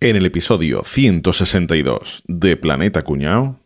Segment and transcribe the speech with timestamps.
[0.00, 3.58] En el episodio 162 de Planeta Cuñao.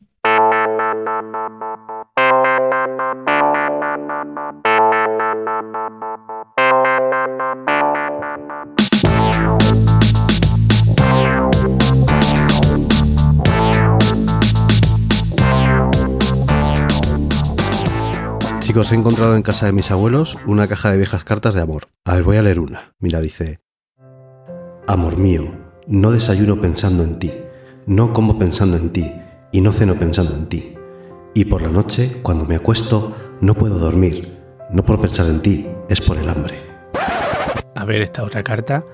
[18.60, 21.88] Chicos, he encontrado en casa de mis abuelos una caja de viejas cartas de amor.
[22.06, 22.94] A ver, voy a leer una.
[23.00, 23.60] Mira, dice...
[24.88, 27.32] Amor mío, no desayuno pensando en ti,
[27.86, 29.10] no como pensando en ti
[29.50, 30.74] y no ceno pensando en ti.
[31.34, 34.28] Y por la noche, cuando me acuesto, no puedo dormir.
[34.70, 36.54] No por pensar en ti, es por el hambre.
[37.74, 38.84] A ver esta otra carta.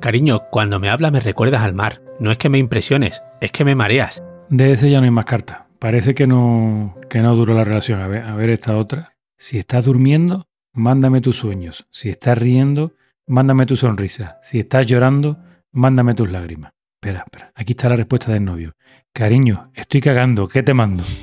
[0.00, 2.02] Cariño, cuando me hablas me recuerdas al mar.
[2.18, 4.22] No es que me impresiones, es que me mareas.
[4.48, 5.62] De ese ya no hay más cartas.
[5.78, 8.00] Parece que no, que no duró la relación.
[8.00, 9.14] A ver, a ver esta otra.
[9.36, 11.86] Si estás durmiendo, mándame tus sueños.
[11.90, 12.94] Si estás riendo,
[13.26, 14.38] mándame tu sonrisa.
[14.42, 15.38] Si estás llorando,
[15.78, 16.72] mándame tus lágrimas.
[17.00, 17.52] Espera, espera.
[17.54, 18.74] Aquí está la respuesta del novio.
[19.12, 20.48] Cariño, estoy cagando.
[20.48, 21.04] ¿Qué te mando?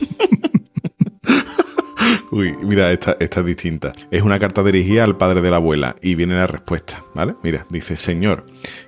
[2.32, 3.92] Uy, mira, esta, esta es distinta.
[4.12, 7.36] Es una carta dirigida al padre de la abuela y viene la respuesta, ¿vale?
[7.44, 8.46] Mira, dice, Señor,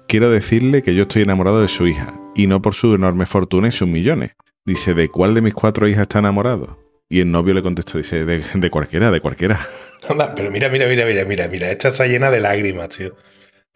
[0.07, 3.67] quiero decirle que yo estoy enamorado de su hija y no por su enorme fortuna
[3.67, 4.31] y sus millones.
[4.65, 6.79] Dice, ¿de cuál de mis cuatro hijas está enamorado?
[7.09, 9.59] Y el novio le contestó, dice, de, de cualquiera, de cualquiera.
[10.09, 11.71] Anda, pero mira, mira, mira, mira, mira, mira.
[11.71, 13.15] Esta está llena de lágrimas, tío.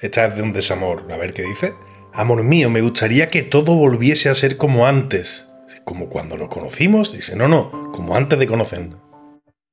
[0.01, 1.11] Esta es de un desamor.
[1.11, 1.75] A ver qué dice.
[2.11, 5.47] Amor mío, me gustaría que todo volviese a ser como antes.
[5.85, 7.13] Como cuando nos conocimos.
[7.13, 8.99] Dice, no, no, como antes de conocernos.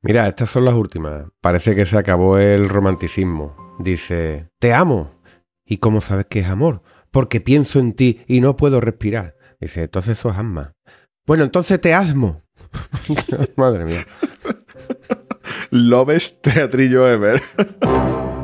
[0.02, 1.24] Mira, estas son las últimas.
[1.40, 3.56] Parece que se acabó el romanticismo.
[3.78, 5.18] Dice, te amo.
[5.64, 6.82] ¿Y cómo sabes que es amor?
[7.10, 9.36] Porque pienso en ti y no puedo respirar.
[9.60, 10.74] Dice, entonces eso es asma.
[11.26, 12.42] Bueno, entonces te asmo.
[13.56, 14.06] Madre mía.
[15.70, 17.42] Lobes Teatrillo Ever.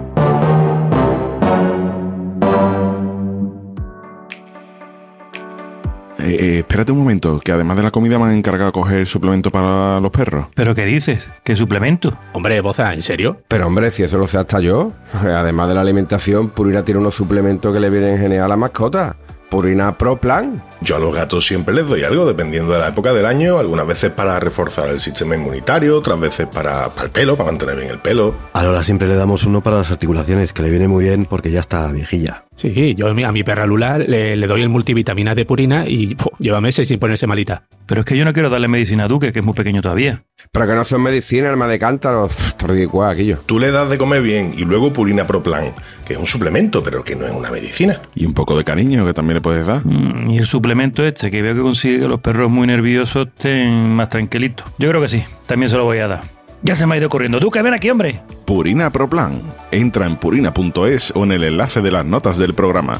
[6.24, 9.06] Eh, eh, espérate un momento, que además de la comida me han encargado de coger
[9.06, 10.46] suplemento para los perros.
[10.54, 11.28] ¿Pero qué dices?
[11.42, 12.16] ¿Qué suplemento?
[12.32, 13.38] Hombre, Boza, ¿en serio?
[13.48, 14.92] Pero hombre, si eso lo sé hasta yo.
[15.12, 19.16] Además de la alimentación, Purina tiene unos suplementos que le vienen genial a la mascota.
[19.50, 20.60] Purina Pro Plan.
[20.80, 23.58] Yo a los gatos siempre les doy algo, dependiendo de la época del año.
[23.58, 27.76] Algunas veces para reforzar el sistema inmunitario, otras veces para, para el pelo, para mantener
[27.76, 28.34] bien el pelo.
[28.52, 31.52] A Lola siempre le damos uno para las articulaciones, que le viene muy bien porque
[31.52, 32.43] ya está viejilla.
[32.56, 35.84] Sí, yo a mi- a mi perra Lula le, le doy el multivitamina de Purina
[35.88, 36.32] y ¡puf!
[36.38, 37.64] lleva meses sin ponerse malita.
[37.86, 40.22] Pero es que yo no quiero darle medicina a Duque, que es muy pequeño todavía.
[40.52, 42.28] Pero que no son medicina, alma de cántaro.
[42.66, 43.38] Ridículo aquello.
[43.44, 45.72] Tú le das de comer bien y luego Purina Pro Plan,
[46.06, 48.00] que es un suplemento, pero que no es una medicina.
[48.14, 49.84] Y un poco de cariño que también le puedes dar.
[49.84, 53.90] Mm, Y el suplemento este, que veo que consigue que los perros muy nerviosos estén
[53.94, 54.66] más tranquilitos.
[54.78, 56.20] Yo creo que sí, también se lo voy a dar.
[56.64, 57.38] Ya se me ha ido corriendo.
[57.40, 58.22] Duque, ven aquí, hombre.
[58.46, 59.38] Purina Pro Plan.
[59.70, 62.98] Entra en purina.es o en el enlace de las notas del programa.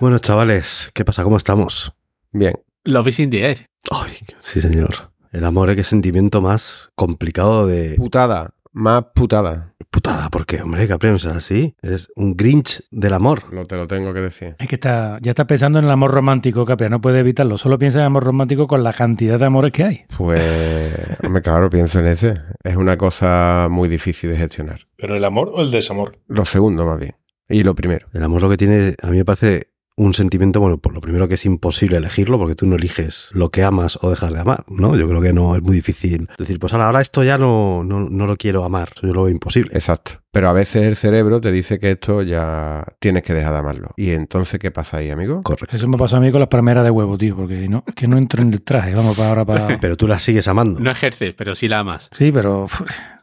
[0.00, 1.22] Bueno, chavales, ¿qué pasa?
[1.22, 1.92] ¿Cómo estamos?
[2.32, 2.54] Bien.
[2.82, 3.70] Love is in the air.
[3.92, 5.12] Ay, sí, señor.
[5.30, 7.94] El amor es que sentimiento más complicado de...
[7.94, 8.50] Putada.
[8.72, 9.74] Más putada.
[9.90, 10.86] Putada, ¿por qué, hombre?
[10.86, 11.74] Capri, no seas así.
[11.82, 13.52] Eres un grinch del amor.
[13.52, 14.54] No te lo tengo que decir.
[14.60, 17.58] Es que está, ya está pensando en el amor romántico, Capria, no puede evitarlo.
[17.58, 20.04] Solo piensa en el amor romántico con la cantidad de amores que hay.
[20.16, 20.94] Pues,
[21.24, 22.34] hombre, claro, pienso en ese.
[22.62, 24.86] Es una cosa muy difícil de gestionar.
[24.96, 26.18] ¿Pero el amor o el desamor?
[26.28, 27.16] Lo segundo, más bien.
[27.48, 28.06] Y lo primero.
[28.12, 31.28] El amor lo que tiene, a mí me parece un sentimiento, bueno, por lo primero
[31.28, 34.64] que es imposible elegirlo, porque tú no eliges lo que amas o dejas de amar,
[34.68, 34.96] ¿no?
[34.96, 38.26] Yo creo que no es muy difícil decir, pues ahora esto ya no, no, no
[38.26, 39.72] lo quiero amar, yo lo veo imposible.
[39.74, 40.12] Exacto.
[40.32, 43.90] Pero a veces el cerebro te dice que esto ya tienes que dejar de amarlo.
[43.96, 45.42] ¿Y entonces qué pasa ahí, amigo?
[45.42, 45.74] Correcto.
[45.74, 48.16] Eso me pasa a mí con las palmeras de huevo, tío, porque no, que no
[48.16, 48.94] entro en el traje.
[48.94, 49.78] Vamos para ahora para.
[49.80, 50.78] Pero tú la sigues amando.
[50.78, 52.08] No ejerces, pero sí la amas.
[52.12, 52.66] Sí, pero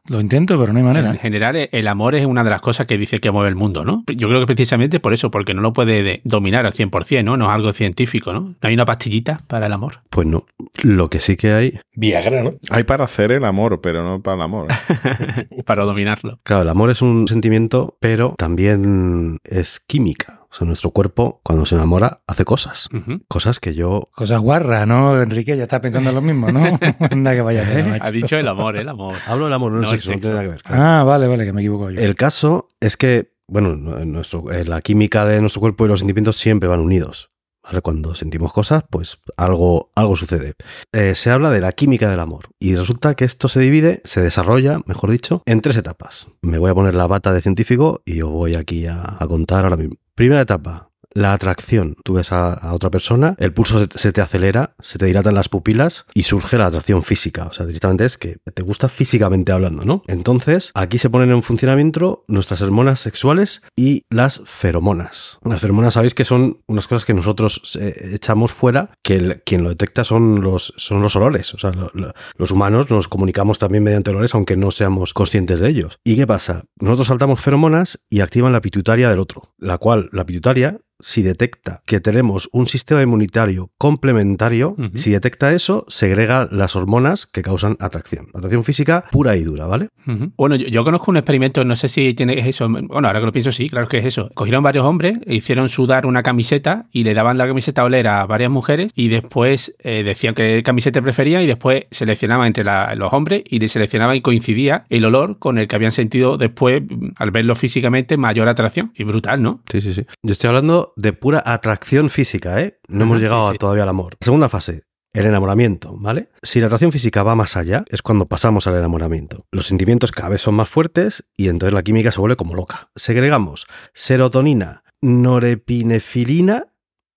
[0.09, 1.09] lo intento, pero no hay manera.
[1.09, 3.83] En general, el amor es una de las cosas que dice que mueve el mundo,
[3.85, 4.03] ¿no?
[4.07, 7.37] Yo creo que precisamente por eso, porque no lo puede de- dominar al 100%, ¿no?
[7.37, 8.39] No es algo científico, ¿no?
[8.41, 10.01] No hay una pastillita para el amor.
[10.09, 10.45] Pues no.
[10.83, 12.53] Lo que sí que hay, Viagra, ¿no?
[12.69, 14.67] Hay para hacer el amor, pero no para el amor.
[15.65, 16.39] para dominarlo.
[16.43, 20.41] claro, el amor es un sentimiento, pero también es química.
[20.57, 22.89] O sea, nuestro cuerpo, cuando se enamora, hace cosas.
[23.27, 25.55] Cosas que yo Cosas guarras, ¿no, Enrique?
[25.55, 26.79] Ya estás pensando en lo mismo, ¿no?
[27.11, 27.63] Anda que vaya.
[28.01, 29.17] Ha dicho el amor, el amor.
[29.27, 30.61] Hablo del amor, no, No el sexo, no tiene nada que ver.
[30.63, 30.81] claro.
[30.83, 32.01] Ah, vale, vale, que me equivoco yo.
[32.01, 35.89] El caso es que, bueno, no- en nuestro, en la química de nuestro cuerpo y
[35.89, 37.29] los sentimientos siempre van unidos.
[37.63, 37.81] ¿vale?
[37.81, 40.53] Cuando sentimos cosas, pues algo, algo sucede.
[40.91, 44.21] Eh, se habla de la química del amor y resulta que esto se divide, se
[44.21, 46.29] desarrolla, mejor dicho, en tres etapas.
[46.41, 49.65] Me voy a poner la bata de científico y os voy aquí a, a contar
[49.65, 49.97] ahora mismo.
[50.17, 51.95] Primera etapa, la atracción.
[52.03, 56.05] Tú ves a, otra persona, el pulso se, te acelera, se te dilatan las pupilas
[56.13, 57.45] y surge la atracción física.
[57.47, 60.03] O sea, directamente es que te gusta físicamente hablando, ¿no?
[60.07, 65.39] Entonces, aquí se ponen en funcionamiento nuestras hormonas sexuales y las feromonas.
[65.43, 69.69] Las feromonas sabéis que son unas cosas que nosotros eh, echamos fuera, que quien lo
[69.69, 71.53] detecta son los, son los olores.
[71.53, 75.59] O sea, lo- lo- los humanos nos comunicamos también mediante olores, aunque no seamos conscientes
[75.59, 75.99] de ellos.
[76.03, 76.65] ¿Y qué pasa?
[76.79, 81.81] Nosotros saltamos feromonas y activan la pituitaria del otro, la cual la pituitaria si detecta
[81.85, 88.27] que tenemos un sistema inmunitario complementario, si detecta eso, segrega las hormonas que causan atracción.
[88.33, 89.89] Atracción física pura y dura, ¿vale?
[90.37, 92.69] Bueno, yo, yo conozco un experimento, no sé si tiene es eso.
[92.69, 94.29] Bueno, ahora que lo pienso, sí, claro que es eso.
[94.33, 98.25] Cogieron varios hombres, hicieron sudar una camiseta y le daban la camiseta a oler a
[98.25, 103.11] varias mujeres y después eh, decían qué camiseta preferían y después seleccionaban entre la- los
[103.13, 107.09] hombres y le seleccionaban y coincidía el olor con el que habían sentido después, mm,
[107.17, 108.91] al verlo físicamente, mayor atracción.
[108.95, 109.61] Y brutal, ¿no?
[109.71, 110.05] Sí, sí, sí.
[110.23, 112.79] Yo estoy hablando de pura atracción física, ¿eh?
[112.87, 113.57] No hemos llegado sí, sí.
[113.59, 114.15] todavía al amor.
[114.21, 114.83] Segunda fase.
[115.13, 116.29] El enamoramiento, ¿vale?
[116.43, 119.45] Si la atracción física va más allá, es cuando pasamos al enamoramiento.
[119.51, 122.91] Los sentimientos cada vez son más fuertes y entonces la química se vuelve como loca.
[122.95, 126.67] Segregamos serotonina, norepinefilina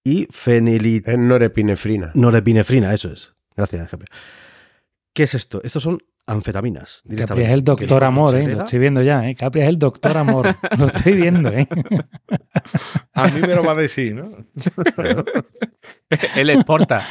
[0.05, 2.12] y Es norepinefrina.
[2.14, 3.34] norepinefrina, eso es.
[3.56, 4.05] Gracias, jefe.
[5.12, 5.61] ¿Qué es esto?
[5.64, 5.99] Estos son
[6.31, 7.03] anfetaminas.
[7.03, 8.47] Capri directamente, es el doctor amor, ¿eh?
[8.47, 9.35] Lo estoy viendo ya, ¿eh?
[9.35, 10.56] Capri es el doctor amor.
[10.79, 11.69] Lo estoy viendo, ¿eh?
[13.12, 14.31] A mí me lo va a decir, ¿no?
[16.37, 17.03] Él exporta.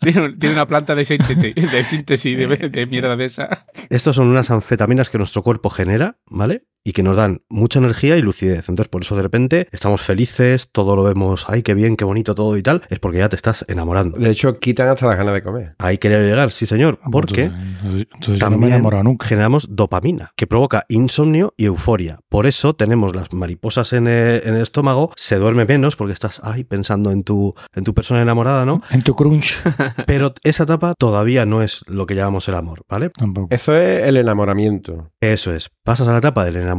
[0.00, 3.66] tiene, tiene una planta de síntesis, de, síntesis de, de mierda de esa.
[3.90, 6.64] Estos son unas anfetaminas que nuestro cuerpo genera, ¿vale?
[6.88, 8.70] Y que nos dan mucha energía y lucidez.
[8.70, 12.34] Entonces, por eso de repente estamos felices, todo lo vemos, ay, qué bien, qué bonito
[12.34, 14.16] todo y tal, es porque ya te estás enamorando.
[14.16, 15.74] De hecho, quitan hasta las ganas de comer.
[15.80, 19.26] Ahí quería llegar, sí señor, porque Entonces, entonces yo no me he también enamorado nunca.
[19.26, 22.20] generamos dopamina, que provoca insomnio y euforia.
[22.30, 26.40] Por eso tenemos las mariposas en el, en el estómago, se duerme menos porque estás,
[26.42, 28.80] ay, pensando en tu, en tu persona enamorada, ¿no?
[28.90, 29.62] En tu crunch.
[30.06, 33.10] Pero esa etapa todavía no es lo que llamamos el amor, ¿vale?
[33.10, 33.48] Tampoco.
[33.50, 35.10] Eso es el enamoramiento.
[35.20, 36.77] Eso es, pasas a la etapa del enamoramiento,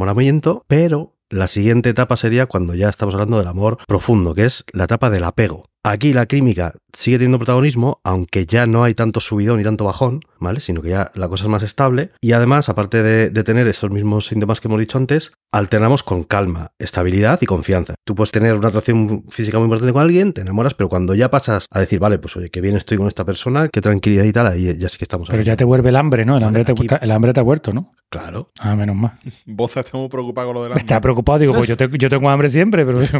[0.66, 4.84] pero la siguiente etapa sería cuando ya estamos hablando del amor profundo, que es la
[4.84, 5.64] etapa del apego.
[5.82, 10.20] Aquí la química sigue teniendo protagonismo, aunque ya no hay tanto subidón y tanto bajón,
[10.38, 10.60] ¿vale?
[10.60, 12.10] Sino que ya la cosa es más estable.
[12.20, 16.22] Y además, aparte de, de tener estos mismos síntomas que hemos dicho antes, alternamos con
[16.22, 17.94] calma, estabilidad y confianza.
[18.04, 21.30] Tú puedes tener una atracción física muy importante con alguien, te enamoras, pero cuando ya
[21.30, 24.32] pasas a decir, vale, pues oye, qué bien estoy con esta persona, qué tranquilidad y
[24.32, 26.36] tal, ahí ya sí que estamos Pero ya te vuelve el hambre, ¿no?
[26.36, 27.90] El, hambre, te, aquí- el hambre te ha vuelto, ¿no?
[28.10, 28.50] Claro.
[28.58, 29.12] Ah, menos mal.
[29.46, 31.90] Boza está muy preocupado con lo de la Me está preocupado, digo, pues yo, te-
[31.98, 33.00] yo tengo hambre siempre, pero.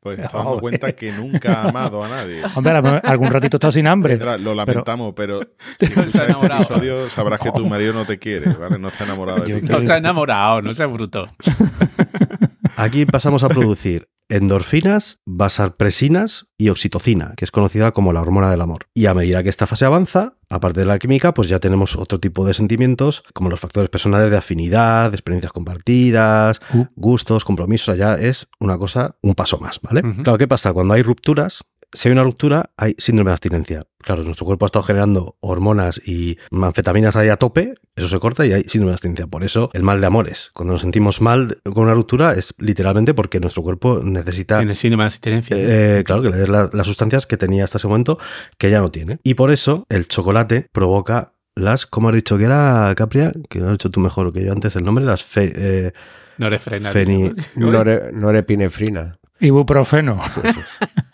[0.00, 2.42] Pues está dando cuenta que nunca ha amado a nadie.
[2.54, 2.72] Hombre,
[3.04, 4.18] algún ratito he estado sin hambre.
[4.38, 8.18] Lo lamentamos, pero, si Pero escuchas ha este episodio sabrás que tu marido no te
[8.18, 8.78] quiere, ¿vale?
[8.78, 9.66] No está enamorado de ti.
[9.66, 11.28] No está enamorado, no seas bruto.
[12.76, 18.60] Aquí pasamos a producir endorfinas, vasarpresinas y oxitocina, que es conocida como la hormona del
[18.60, 18.86] amor.
[18.94, 22.20] Y a medida que esta fase avanza, aparte de la química, pues ya tenemos otro
[22.20, 26.84] tipo de sentimientos, como los factores personales de afinidad, experiencias compartidas, Uh.
[26.96, 30.02] gustos, compromisos, ya es una cosa, un paso más, ¿vale?
[30.22, 30.72] Claro, ¿qué pasa?
[30.74, 31.62] Cuando hay rupturas,
[31.92, 33.84] si hay una ruptura, hay síndrome de abstinencia.
[34.00, 38.46] Claro, nuestro cuerpo ha estado generando hormonas y anfetaminas ahí a tope, eso se corta
[38.46, 39.26] y hay síndrome de abstinencia.
[39.26, 40.50] Por eso el mal de amores.
[40.54, 45.04] Cuando nos sentimos mal con una ruptura es literalmente porque nuestro cuerpo necesita Tiene síndrome
[45.04, 45.56] de abstinencia.
[45.58, 48.18] eh, claro, que le des la- las sustancias que tenía hasta ese momento
[48.56, 49.18] que ya no tiene.
[49.24, 53.32] Y por eso el chocolate provoca las, ¿cómo has dicho que era, Capria?
[53.50, 55.92] Que lo has dicho tú mejor que yo antes el nombre, las fe- eh,
[56.38, 56.92] no eres frena.
[56.92, 59.18] Feni- Nore- norepinefrina.
[59.40, 60.20] Ibuprofeno.
[60.44, 60.56] es.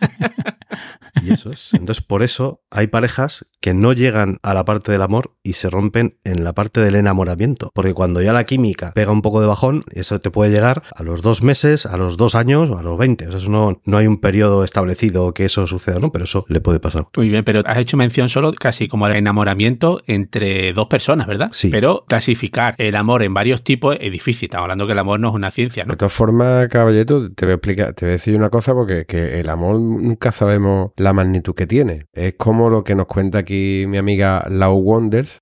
[1.25, 1.73] Y eso es.
[1.73, 5.71] Entonces, por eso hay parejas que no llegan a la parte del amor y se
[5.71, 7.71] rompen en la parte del enamoramiento.
[7.75, 11.03] Porque cuando ya la química pega un poco de bajón, eso te puede llegar a
[11.03, 13.27] los dos meses, a los dos años o a los 20.
[13.27, 16.13] O sea, eso no, no hay un periodo establecido que eso suceda, ¿no?
[16.13, 17.07] Pero eso le puede pasar.
[17.17, 21.49] Muy bien, pero has hecho mención solo casi como el enamoramiento entre dos personas, ¿verdad?
[21.53, 21.71] Sí.
[21.71, 24.47] Pero clasificar el amor en varios tipos es difícil.
[24.47, 25.93] Estamos hablando que el amor no es una ciencia, ¿no?
[25.93, 29.07] De todas formas, caballeto, te voy a explicar, te voy a decir una cosa porque
[29.07, 32.07] que el amor nunca sabemos la magnitud que tiene.
[32.13, 35.41] Es como lo que nos cuenta aquí mi amiga Lau Wonders,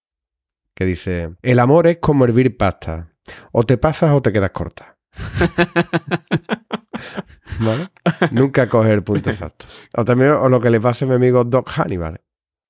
[0.74, 3.08] que dice, el amor es como hervir pasta.
[3.52, 4.96] O te pasas o te quedas corta.
[7.60, 7.90] ¿Vale?
[8.30, 9.66] Nunca coge el punto exacto.
[9.96, 12.20] O también o lo que le pasa a mi amigo Doc Hannibal,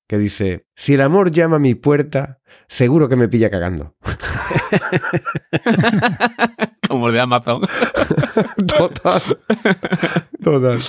[0.07, 3.95] que dice, si el amor llama a mi puerta, seguro que me pilla cagando.
[6.87, 7.61] como el de Amazon.
[8.67, 9.21] Total.
[10.43, 10.79] Total.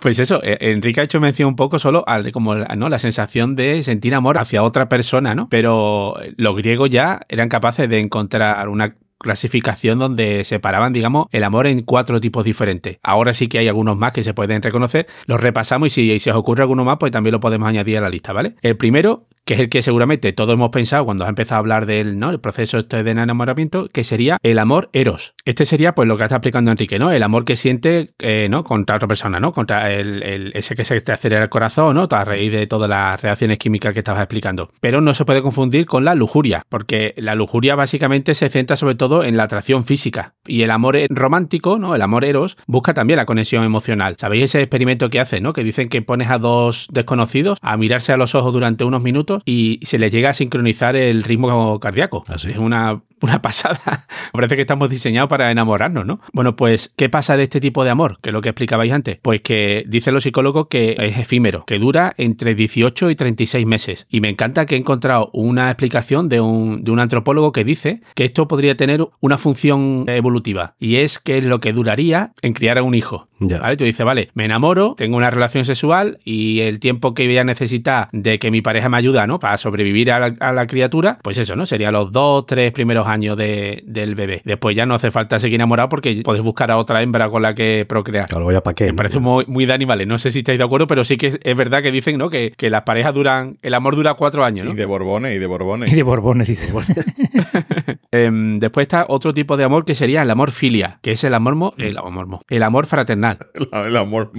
[0.00, 2.88] Pues eso, eh, Enrique ha hecho mención un poco solo al como ¿no?
[2.88, 5.48] la sensación de sentir amor hacia otra persona, ¿no?
[5.48, 11.66] Pero los griegos ya eran capaces de encontrar una clasificación donde separaban, digamos, el amor
[11.66, 12.98] en cuatro tipos diferentes.
[13.02, 15.06] Ahora sí que hay algunos más que se pueden reconocer.
[15.26, 18.00] Los repasamos y si, se os ocurre alguno más, pues también lo podemos añadir a
[18.00, 18.54] la lista, ¿vale?
[18.62, 21.84] El primero que es el que seguramente todos hemos pensado cuando has empezado a hablar
[21.84, 22.30] del ¿no?
[22.30, 25.34] el proceso este de enamoramiento, que sería el amor eros.
[25.44, 27.10] Este sería pues lo que está explicando Enrique, ¿no?
[27.10, 28.62] El amor que siente eh, ¿no?
[28.62, 29.52] contra otra persona, ¿no?
[29.52, 32.06] Contra el, ese que se te acelera el corazón, ¿no?
[32.08, 34.70] A raíz de todas las reacciones químicas que estabas explicando.
[34.80, 38.94] Pero no se puede confundir con la lujuria, porque la lujuria básicamente se centra sobre
[38.94, 40.34] todo en la atracción física.
[40.50, 41.94] Y el amor romántico, ¿no?
[41.94, 44.16] El amor eros, busca también la conexión emocional.
[44.18, 45.52] ¿Sabéis ese experimento que hacen, ¿no?
[45.52, 49.42] Que dicen que pones a dos desconocidos a mirarse a los ojos durante unos minutos
[49.44, 52.24] y se les llega a sincronizar el ritmo cardíaco.
[52.26, 52.50] ¿Ah, sí?
[52.50, 54.06] Es una, una pasada.
[54.32, 56.20] Parece que estamos diseñados para enamorarnos, ¿no?
[56.32, 58.18] Bueno, pues, ¿qué pasa de este tipo de amor?
[58.22, 59.18] Que es lo que explicabais antes.
[59.22, 64.06] Pues que dicen los psicólogos que es efímero, que dura entre 18 y 36 meses.
[64.08, 68.00] Y me encanta que he encontrado una explicación de un, de un antropólogo que dice
[68.14, 70.74] que esto podría tener una función evolutiva.
[70.78, 73.28] Y es que es lo que duraría en criar a un hijo.
[73.40, 73.58] Ya.
[73.58, 73.76] ¿Vale?
[73.76, 77.44] Tú dices, vale, me enamoro, tengo una relación sexual y el tiempo que voy a
[77.44, 79.38] necesitar de que mi pareja me ayuda, ¿no?
[79.38, 81.64] Para sobrevivir a la, a la criatura, pues eso, ¿no?
[81.64, 84.40] Sería los dos, tres primeros años de- del bebé.
[84.44, 87.54] Después ya no hace falta seguir enamorado porque podéis buscar a otra hembra con la
[87.54, 88.28] que procrear.
[88.28, 88.86] Claro, ya para qué.
[88.86, 90.06] Me parece muy, muy de animales.
[90.06, 92.30] No sé si estáis de acuerdo, pero sí que es verdad que dicen, ¿no?
[92.30, 94.72] Que, que las parejas duran, el amor dura cuatro años, ¿no?
[94.72, 95.92] Y de Borbones, y de Borbones.
[95.92, 96.72] Y de Borbones, dice.
[98.12, 101.32] Em, después está otro tipo de amor que sería el amor filia, que es el
[101.34, 103.38] amor, mo- el amor, mo- el amor fraternal.
[103.54, 104.32] El, el amor.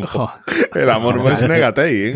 [0.75, 2.15] El amor es negatei, ¿eh?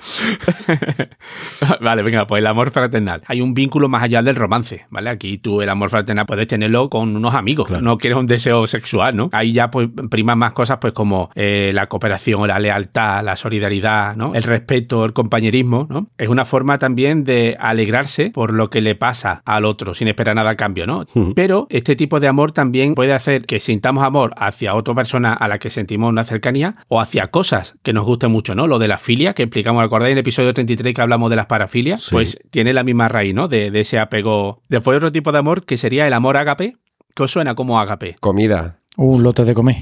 [1.80, 3.22] vale, venga, pues el amor fraternal.
[3.26, 5.10] Hay un vínculo más allá del romance, ¿vale?
[5.10, 7.82] Aquí tú el amor fraternal puedes tenerlo con unos amigos, Claro.
[7.82, 9.28] no quieres un deseo sexual, ¿no?
[9.32, 14.16] Ahí ya pues priman más cosas pues como eh, la cooperación, la lealtad, la solidaridad,
[14.16, 14.34] ¿no?
[14.34, 16.08] El respeto, el compañerismo, ¿no?
[16.18, 20.36] Es una forma también de alegrarse por lo que le pasa al otro sin esperar
[20.36, 21.04] nada a cambio, ¿no?
[21.34, 25.48] Pero este tipo de amor también puede hacer que sintamos amor hacia otra persona a
[25.48, 28.66] la que sentimos una cercanía o hacia cosas que nos gusten mucho, ¿no?
[28.66, 31.46] Lo de la filia, que explicamos, ¿acordáis en el episodio 33 que hablamos de las
[31.46, 32.02] parafilias?
[32.02, 32.10] Sí.
[32.12, 33.48] Pues tiene la misma raíz, ¿no?
[33.48, 34.62] De, de ese apego.
[34.68, 36.76] Después otro tipo de amor que sería el amor ágape.
[37.14, 38.16] ¿Qué os suena como ágape?
[38.20, 38.78] Comida.
[38.96, 39.76] Un lote de comer.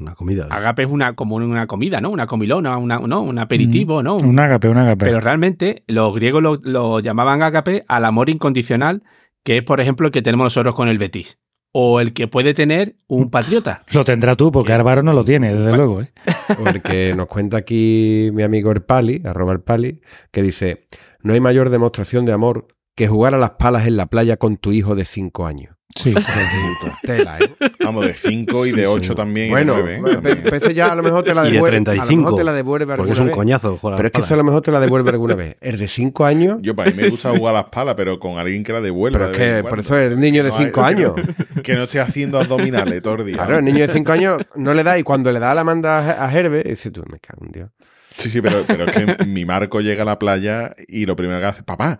[0.00, 0.46] Una comida.
[0.50, 2.10] Agape es una, como una comida, ¿no?
[2.10, 3.20] Una comilona, una, ¿no?
[3.20, 4.16] un aperitivo, ¿no?
[4.16, 5.04] Un ágape, un ágape.
[5.04, 9.02] Pero realmente los griegos lo, lo llamaban agape al amor incondicional,
[9.44, 11.38] que es, por ejemplo, el que tenemos nosotros con el Betis.
[11.72, 13.84] O el que puede tener un patriota.
[13.92, 16.02] Lo tendrá tú, porque Álvaro no lo tiene, desde luego.
[16.02, 16.12] ¿eh?
[16.58, 20.00] Porque nos cuenta aquí mi amigo Erpali, arroba Erpali,
[20.32, 20.86] que dice,
[21.22, 24.56] no hay mayor demostración de amor que jugar a las palas en la playa con
[24.56, 25.79] tu hijo de 5 años.
[25.96, 26.14] Sí.
[27.02, 27.50] Tela, ¿eh?
[27.84, 29.48] Vamos, de 5 y de 8 también.
[29.48, 30.14] y Bueno, de 9, ¿eh?
[30.14, 30.54] También.
[30.54, 31.76] ese ya a lo mejor te la Y de devuelve.
[31.76, 32.22] A lo 35.
[32.22, 33.34] mejor te la devuelve Porque alguna es un vez.
[33.36, 33.76] coñazo.
[33.76, 35.56] jugar a Pero es que eso a lo mejor te la devuelve alguna vez.
[35.60, 36.58] El de 5 años.
[36.62, 39.18] Yo, para mí me gusta jugar a las palas, pero con alguien que la devuelva.
[39.18, 41.12] Pero es de que por eso el niño de No hay- 5 años.
[41.56, 43.36] Que, que no esté haciendo abdominales todo el día.
[43.36, 45.98] Claro, el niño de 5 años no le da y cuando le da la manda
[45.98, 47.70] a a Herbe, dice tú, me cago en Dios.
[48.16, 51.40] Sí, sí, pero, pero es que mi Marco llega a la playa y lo primero
[51.40, 51.98] que hace, papá,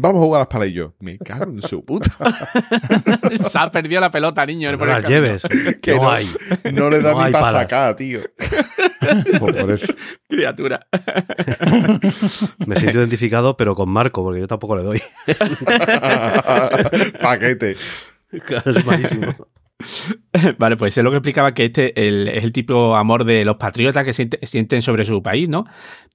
[0.00, 0.94] vamos a jugar a las palas y yo.
[1.00, 2.10] Me cago en su puta.
[3.36, 4.70] Se ha perdido la pelota, niño.
[4.76, 5.42] No las lleves.
[5.82, 6.10] Que no, no.
[6.10, 6.28] hay.
[6.72, 8.20] No le da No ni para sacar, tío.
[9.38, 9.92] Por, por eso.
[10.28, 10.86] Criatura.
[12.66, 15.00] Me siento identificado, pero con Marco, porque yo tampoco le doy.
[17.20, 17.76] Paquete.
[18.32, 19.34] es malísimo.
[20.58, 23.44] Vale, pues es lo que explicaba que este el- es el tipo de amor de
[23.46, 25.64] los patriotas que siente- sienten sobre su país, ¿no?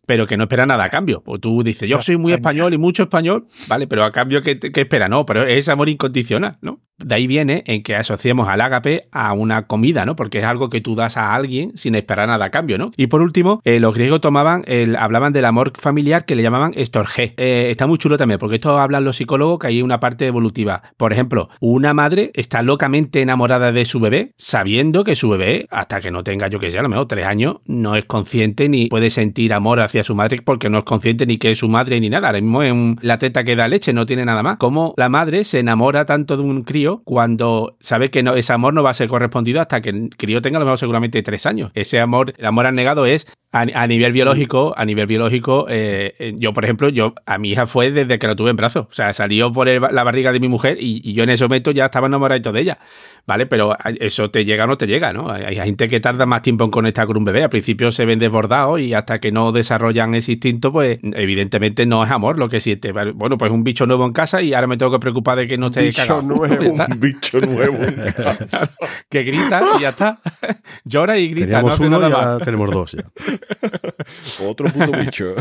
[0.06, 1.22] Pero que no espera nada a cambio.
[1.24, 3.88] Pues tú dices, yo soy muy español y mucho español, ¿vale?
[3.88, 5.10] Pero a cambio, ¿qué, qué espera?
[5.10, 6.80] No, pero es amor incondicional, ¿no?
[6.98, 10.16] De ahí viene en que asociemos al ágape a una comida, ¿no?
[10.16, 12.92] Porque es algo que tú das a alguien sin esperar nada a cambio, ¿no?
[12.96, 16.72] Y por último, eh, los griegos tomaban, el, hablaban del amor familiar que le llamaban
[16.76, 17.34] estorgé.
[17.36, 20.84] Eh, está muy chulo también, porque esto hablan los psicólogos que hay una parte evolutiva.
[20.96, 26.00] Por ejemplo, una madre está locamente enamorada de su bebé, sabiendo que su bebé, hasta
[26.00, 28.88] que no tenga, yo que sé, a lo mejor tres años, no es consciente ni
[28.88, 32.00] puede sentir amor hacia su madre porque no es consciente ni que es su madre
[32.00, 32.28] ni nada.
[32.28, 34.58] Ahora mismo es un- la teta que da leche, no tiene nada más.
[34.58, 38.74] Como la madre se enamora tanto de un crío cuando sabe que no, ese amor
[38.74, 41.46] no va a ser correspondido hasta que el crío tenga a lo mejor seguramente tres
[41.46, 41.72] años.
[41.74, 46.34] Ese amor, el amor negado es a, a nivel biológico, a nivel biológico, eh, eh,
[46.38, 48.88] yo por ejemplo, yo a mi hija fue desde que la tuve en brazos.
[48.90, 51.46] O sea, salió por el- la barriga de mi mujer y, y yo en ese
[51.46, 52.80] momento ya estaba enamorado de ella.
[53.28, 53.48] ¿Vale?
[53.48, 55.32] Pero eso te llega o no te llega, ¿no?
[55.32, 57.42] Hay, hay gente que tarda más tiempo en conectar con un bebé.
[57.44, 62.04] Al principio se ven desbordados y hasta que no desarrollan ese instinto, pues evidentemente no
[62.04, 62.92] es amor lo que siente.
[62.92, 65.48] Vale, Bueno, pues un bicho nuevo en casa y ahora me tengo que preocupar de
[65.48, 66.22] que no esté Bicho cagado.
[66.22, 66.44] nuevo.
[66.92, 67.78] Un bicho nuevo.
[67.84, 68.70] en casa.
[69.10, 70.20] Que grita y ya está.
[70.86, 71.46] Llora y grita.
[71.48, 72.26] Teníamos no uno nada y más.
[72.28, 74.46] ahora tenemos dos ya.
[74.46, 75.34] Otro puto bicho.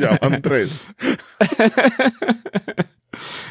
[0.00, 0.82] ya van tres.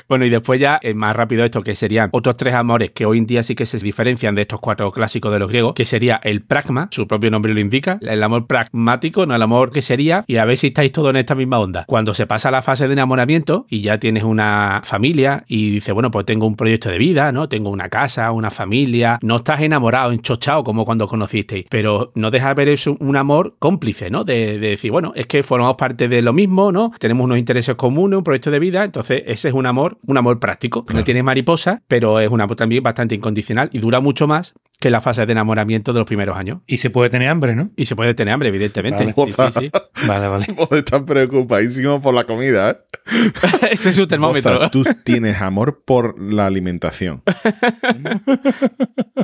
[0.08, 3.18] Bueno, y después ya, eh, más rápido esto, que serían otros tres amores que hoy
[3.18, 6.20] en día sí que se diferencian de estos cuatro clásicos de los griegos, que sería
[6.24, 10.24] el pragma, su propio nombre lo indica, el amor pragmático, no el amor que sería,
[10.28, 11.86] y a ver si estáis todos en esta misma onda.
[11.88, 16.12] Cuando se pasa la fase de enamoramiento y ya tienes una familia y dices, bueno,
[16.12, 17.50] pues tengo un proyecto de vida, ¿no?
[17.50, 22.50] Tengo una casa, una familia, no estás enamorado, enchochado como cuando conocisteis, pero no deja
[22.50, 24.24] de ver eso un amor cómplice, ¿no?
[24.24, 26.92] De, de decir, bueno, es que formamos parte de lo mismo, ¿no?
[27.00, 30.40] Tenemos unos intereses comunes, un proyecto de vida, entonces ese es un amor, un amor
[30.40, 30.86] práctico.
[30.94, 34.92] No tiene mariposa, pero es un amor también bastante incondicional y dura mucho más que
[34.92, 36.60] la fase de enamoramiento de los primeros años.
[36.68, 37.72] Y se puede tener hambre, ¿no?
[37.76, 39.14] Y se puede tener hambre, evidentemente.
[39.16, 39.32] Vale.
[39.32, 39.72] Sí, sí, sí.
[40.08, 40.46] Vale, vale.
[40.56, 42.78] Vos estás preocupadísimo por la comida, ¿eh?
[43.72, 44.54] Ese es su termómetro.
[44.54, 47.24] Boza, tú tienes amor por la alimentación.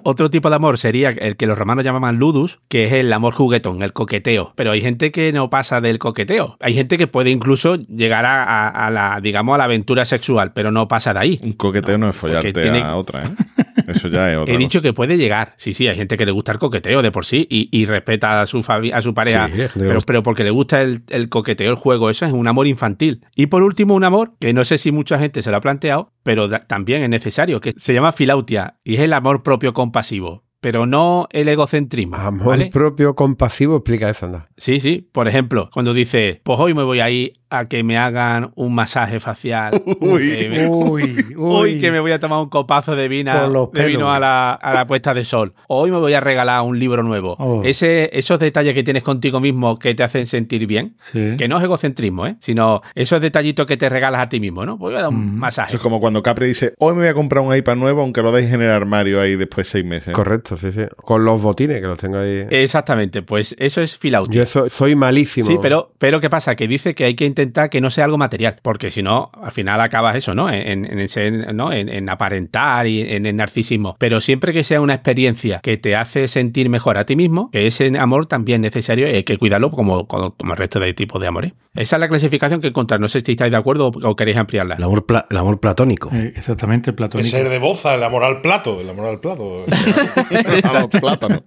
[0.04, 3.34] Otro tipo de amor sería el que los romanos llamaban ludus, que es el amor
[3.34, 4.54] juguetón, el coqueteo.
[4.56, 6.58] Pero hay gente que no pasa del coqueteo.
[6.60, 10.52] Hay gente que puede incluso llegar a, a- a la, digamos, a la aventura sexual,
[10.54, 11.38] pero no pasa de ahí.
[11.44, 13.63] Un coqueteo no, es follarte tiene- a otra, ¿eh?
[13.94, 14.90] Eso ya es otra He dicho cosa.
[14.90, 15.54] que puede llegar.
[15.58, 18.42] Sí, sí, hay gente que le gusta el coqueteo de por sí y, y respeta
[18.42, 19.64] a su, a su pareja, Sí,
[20.06, 23.22] pero, porque le gusta el, el coqueteo, el juego, eso es un amor infantil.
[23.36, 26.12] Y por último, un amor que no sé si mucha gente se lo ha planteado,
[26.24, 30.43] pero también es necesario, que se llama filautia y es el amor propio compasivo.
[30.64, 32.16] Pero no el egocentrismo.
[32.16, 32.70] Amor ¿vale?
[32.72, 34.48] propio compasivo, explica eso, anda.
[34.56, 35.06] Sí, sí.
[35.12, 38.74] Por ejemplo, cuando dice, pues hoy me voy a ir a que me hagan un
[38.74, 39.74] masaje facial.
[40.00, 40.30] Uy.
[40.40, 44.12] que me- Uy, Hoy que me voy a tomar un copazo de vino, de vino
[44.12, 45.54] a, la, a la puesta de sol.
[45.68, 47.36] Hoy me voy a regalar un libro nuevo.
[47.38, 47.62] Oh.
[47.66, 51.36] Ese, esos detalles que tienes contigo mismo que te hacen sentir bien, Sí.
[51.38, 52.38] que no es egocentrismo, ¿eh?
[52.40, 54.78] sino esos detallitos que te regalas a ti mismo, ¿no?
[54.78, 55.38] Pues voy a dar un Mm.
[55.40, 55.68] masaje.
[55.68, 58.22] Eso es como cuando Capri dice, hoy me voy a comprar un iPad nuevo, aunque
[58.22, 60.14] lo deis en el armario ahí después de seis meses.
[60.14, 60.82] Correcto, sí, sí.
[60.98, 62.46] Con los botines que los tengo ahí.
[62.50, 64.42] Exactamente, pues eso es filautia.
[64.42, 65.48] Yo so- soy malísimo.
[65.48, 66.56] Sí, pero, pero ¿qué pasa?
[66.56, 69.52] Que dice que hay que intentar que no sea algo material, porque si no, al
[69.52, 70.50] final acabas eso, ¿no?
[70.50, 71.72] En, en, ese- ¿no?
[71.72, 73.96] en, en aparentar y en el narcisismo.
[74.00, 77.68] Pero siempre que sea una experiencia que te hace sentir mejor a ti mismo, que
[77.68, 81.22] ese amor también es necesario hay que cuidarlo como, como, como el resto de tipos
[81.22, 81.54] de amores.
[81.76, 83.00] Esa es la clasificación que encontrar.
[83.00, 84.76] No sé si estáis de acuerdo o, o queréis ampliarla.
[84.76, 86.10] El amor, pla- el amor platónico.
[86.14, 87.28] Eh, exactamente, el platónico.
[87.30, 89.66] ser de boza, el amor al plato, el amor al plato.
[90.64, 91.42] A los plátanos.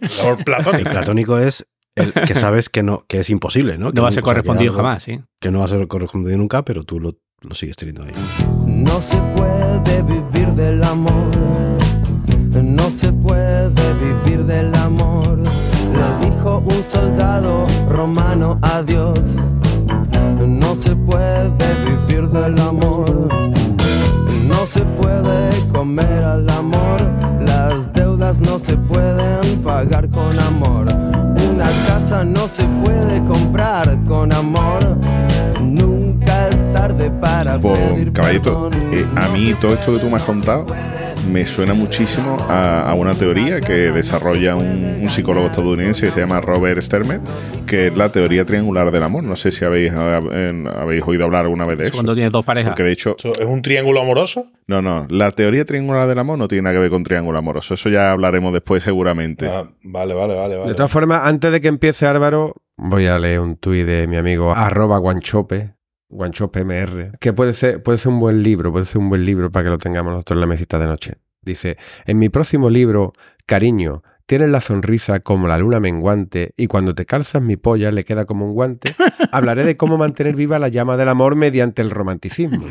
[0.00, 1.38] El amor El platónico.
[1.38, 3.90] es el que sabes que no que es imposible, ¿no?
[3.90, 5.20] Que No va a ser correspondido algo jamás, sí.
[5.40, 8.12] Que no va a ser correspondido nunca, pero tú lo, lo sigues teniendo ahí.
[8.66, 11.30] No se puede vivir del amor.
[12.62, 15.38] No se puede vivir del amor.
[15.40, 19.18] Le dijo un soldado romano a Dios.
[20.46, 21.50] No se puede
[21.84, 23.28] vivir del amor.
[24.70, 27.00] Se puede comer al amor.
[27.44, 30.86] Las deudas no se pueden pagar con amor.
[31.52, 34.96] Una casa no se puede comprar con amor.
[37.60, 40.64] Pues, caballito, eh, a No mí todo esto que tú me has contado
[41.30, 46.20] me suena muchísimo a, a una teoría que desarrolla un, un psicólogo estadounidense que se
[46.20, 47.20] llama Robert Stermer,
[47.66, 49.22] que es la teoría triangular del amor.
[49.24, 51.96] No sé si habéis, habéis oído hablar alguna vez de eso.
[51.96, 52.70] Cuando tienes dos parejas.
[52.72, 54.46] Porque de hecho, ¿Eso ¿Es un triángulo amoroso?
[54.66, 57.74] no, no, la teoría triangular del amor no tiene nada que ver con triángulo amoroso.
[57.74, 59.46] Eso ya hablaremos después seguramente.
[59.46, 60.56] Ah, vale, vale, vale.
[60.56, 60.70] vale.
[60.70, 64.16] De todas formas, antes de que empiece Álvaro, voy a leer un tuit de mi
[64.16, 65.74] amigo arroba guanchope,
[66.10, 69.64] guanchopemr, que puede ser, puede ser un buen libro, puede ser un buen libro para
[69.64, 71.14] que lo tengamos nosotros en la mesita de noche.
[71.42, 73.12] Dice, en mi próximo libro,
[73.46, 78.04] cariño, tienes la sonrisa como la luna menguante y cuando te calzas mi polla le
[78.04, 78.94] queda como un guante,
[79.32, 82.64] hablaré de cómo mantener viva la llama del amor mediante el romanticismo.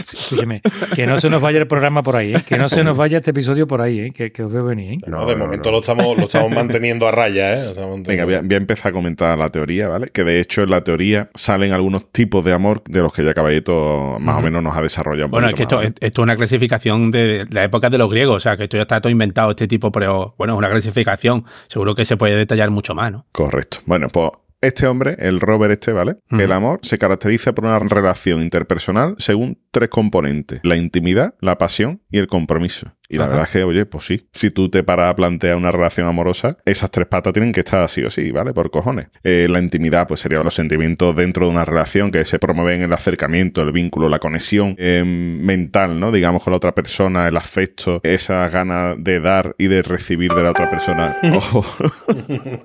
[0.00, 0.62] Escúcheme,
[0.94, 2.42] que no se nos vaya el programa por ahí, ¿eh?
[2.46, 4.10] que no se nos vaya este episodio por ahí, ¿eh?
[4.12, 4.92] que, que os veo venir.
[4.94, 4.98] ¿eh?
[5.06, 5.72] No, No, de no, momento no.
[5.76, 7.70] Lo, estamos, lo estamos manteniendo a raya, ¿eh?
[7.70, 8.46] Estamos Venga, voy a, manteniendo.
[8.48, 10.08] voy a empezar a comentar la teoría, ¿vale?
[10.08, 13.34] Que de hecho en la teoría salen algunos tipos de amor de los que ya
[13.34, 15.94] Caballito más o menos nos ha desarrollado un Bueno, es que esto, más, ¿vale?
[16.00, 18.82] esto es una clasificación de la época de los griegos, o sea, que esto ya
[18.82, 21.44] está todo inventado, este tipo, pero bueno, es una clasificación.
[21.68, 23.26] Seguro que se puede detallar mucho más, ¿no?
[23.32, 23.78] Correcto.
[23.86, 26.16] Bueno, pues este hombre, el Robert este, ¿vale?
[26.30, 30.60] El amor se caracteriza por una relación interpersonal según tres componentes.
[30.64, 32.94] La intimidad, la pasión y el compromiso.
[33.08, 33.30] Y la Ajá.
[33.30, 36.58] verdad es que, oye, pues sí, si tú te paras a plantear una relación amorosa,
[36.66, 38.52] esas tres patas tienen que estar así o sí, ¿vale?
[38.52, 39.08] Por cojones.
[39.24, 42.92] Eh, la intimidad, pues serían los sentimientos dentro de una relación que se promueven el
[42.92, 46.12] acercamiento, el vínculo, la conexión eh, mental, ¿no?
[46.12, 50.42] Digamos, con la otra persona, el afecto, esa gana de dar y de recibir de
[50.42, 51.16] la otra persona.
[51.34, 51.64] Ojo.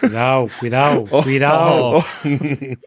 [0.00, 2.04] Cuidado, cuidado, Oh, cuidado,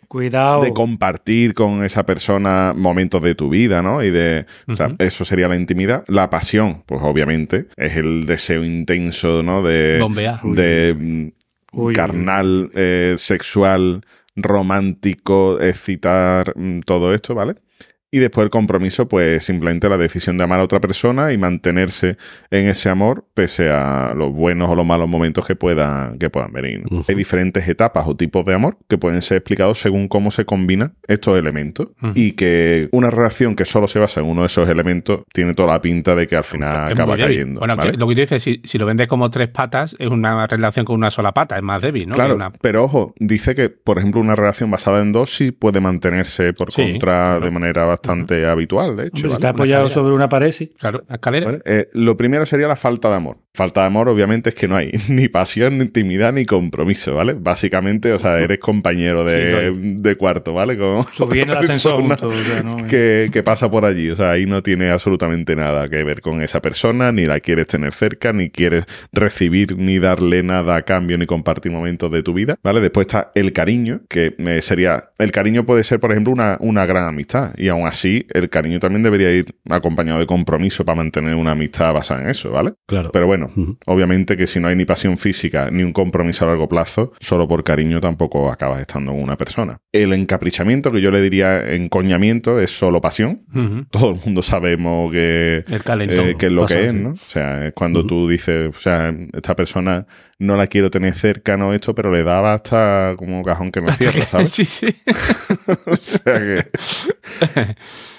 [0.08, 0.62] cuidado.
[0.64, 4.04] de compartir con esa persona momentos de tu vida, ¿no?
[4.04, 6.04] Y de, o sea, eso sería la intimidad.
[6.08, 6.55] La pasión,
[6.86, 9.64] pues obviamente, es el deseo intenso, ¿no?
[9.64, 10.42] De, Bombear.
[10.44, 11.28] de mm,
[11.74, 14.02] Uy, carnal, eh, sexual,
[14.36, 17.56] romántico, excitar, mm, todo esto, ¿vale?
[18.16, 22.16] Y después el compromiso, pues simplemente la decisión de amar a otra persona y mantenerse
[22.50, 26.54] en ese amor pese a los buenos o los malos momentos que puedan, que puedan
[26.54, 26.80] venir.
[26.90, 27.00] ¿no?
[27.00, 27.06] Ujú.
[27.10, 30.94] Hay diferentes etapas o tipos de amor que pueden ser explicados según cómo se combinan
[31.10, 31.88] estos elementos.
[32.02, 32.14] Ujú.
[32.16, 35.74] Y que una relación que solo se basa en uno de esos elementos tiene toda
[35.74, 37.60] la pinta de que al final Es acaba cayendo.
[37.60, 37.98] Bueno, ¿vale?
[37.98, 40.96] lo que tú dices, si, si lo vendes como tres patas, es una relación con
[40.96, 42.16] una sola pata, es más débil, ¿no?
[42.16, 45.82] Claro, una- pero ojo, dice que, por ejemplo, una relación basada en dos sí puede
[45.82, 47.40] mantenerse por Sí, contra claro.
[47.42, 49.16] de manera bastante habitual, de hecho.
[49.16, 49.34] Hombre, si ¿vale?
[49.34, 50.74] está apoyado sobre una pared, sí.
[50.78, 51.46] claro, la escalera.
[51.46, 51.62] ¿Vale?
[51.66, 53.38] Eh, lo primero sería la falta de amor.
[53.56, 57.34] Falta de amor, obviamente, es que no hay ni pasión, ni intimidad, ni compromiso, ¿vale?
[57.34, 60.78] Básicamente, o sea, eres compañero de, de cuarto, ¿vale?
[60.78, 64.10] Con Subiendo el ascensor o sea, no- que, que pasa por allí.
[64.10, 67.68] O sea, ahí no tiene absolutamente nada que ver con esa persona, ni la quieres
[67.68, 72.34] tener cerca, ni quieres recibir, ni darle nada a cambio, ni compartir momentos de tu
[72.34, 72.82] vida, ¿vale?
[72.82, 75.06] Después está el cariño, que sería...
[75.18, 77.54] El cariño puede ser, por ejemplo, una, una gran amistad.
[77.58, 81.94] Y aún así, el cariño también debería ir acompañado de compromiso para mantener una amistad
[81.94, 82.74] basada en eso, ¿vale?
[82.86, 83.10] Claro.
[83.14, 83.45] Pero bueno,
[83.86, 87.48] Obviamente que si no hay ni pasión física ni un compromiso a largo plazo, solo
[87.48, 89.78] por cariño tampoco acabas estando con una persona.
[89.92, 93.44] El encaprichamiento, que yo le diría encoñamiento, es solo pasión.
[93.90, 96.94] Todo el mundo sabemos que, eh, que es lo Pasa, que es.
[96.94, 97.10] ¿no?
[97.12, 100.06] O sea, es cuando tú dices, o sea, esta persona
[100.40, 103.92] no la quiero tener cerca, no esto, pero le daba hasta como cajón que no
[103.94, 104.52] cierra, ¿sabes?
[104.52, 104.88] sí, sí.
[105.86, 106.66] o sea que...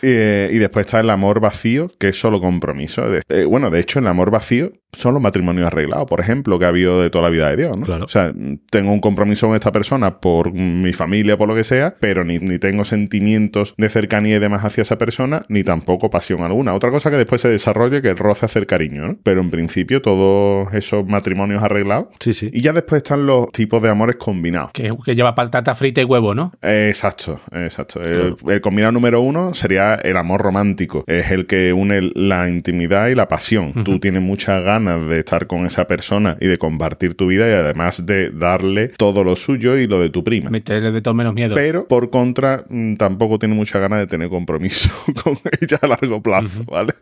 [0.03, 3.09] Eh, y después está el amor vacío, que es solo compromiso.
[3.11, 6.65] De- eh, bueno, de hecho, el amor vacío son los matrimonios arreglados, por ejemplo, que
[6.65, 7.85] ha habido de toda la vida de Dios, ¿no?
[7.85, 8.05] Claro.
[8.05, 8.33] O sea,
[8.71, 12.39] tengo un compromiso con esta persona por mi familia, por lo que sea, pero ni,
[12.39, 16.73] ni tengo sentimientos de cercanía y demás hacia esa persona, ni tampoco pasión alguna.
[16.75, 19.17] Otra cosa que después se desarrolle, que roce hacer cariño, ¿no?
[19.23, 22.06] Pero en principio, todos esos matrimonios arreglados.
[22.21, 22.51] Sí, sí.
[22.53, 24.71] Y ya después están los tipos de amores combinados.
[24.73, 26.53] Que, que lleva patata frita y huevo, ¿no?
[26.63, 28.03] Eh, Exacto, exacto.
[28.03, 31.05] El, el combinado número uno sería el amor romántico.
[31.07, 33.85] Es el que une la intimidad y la pasión.
[33.85, 37.53] Tú tienes muchas ganas de estar con esa persona y de compartir tu vida y
[37.53, 40.51] además de darle todo lo suyo y lo de tu prima.
[40.51, 41.55] Meterle de todo menos miedo.
[41.55, 44.91] Pero, por contra, mm, tampoco tiene mucha ganas de tener compromiso
[45.25, 46.95] con ella a largo plazo, ¿vale?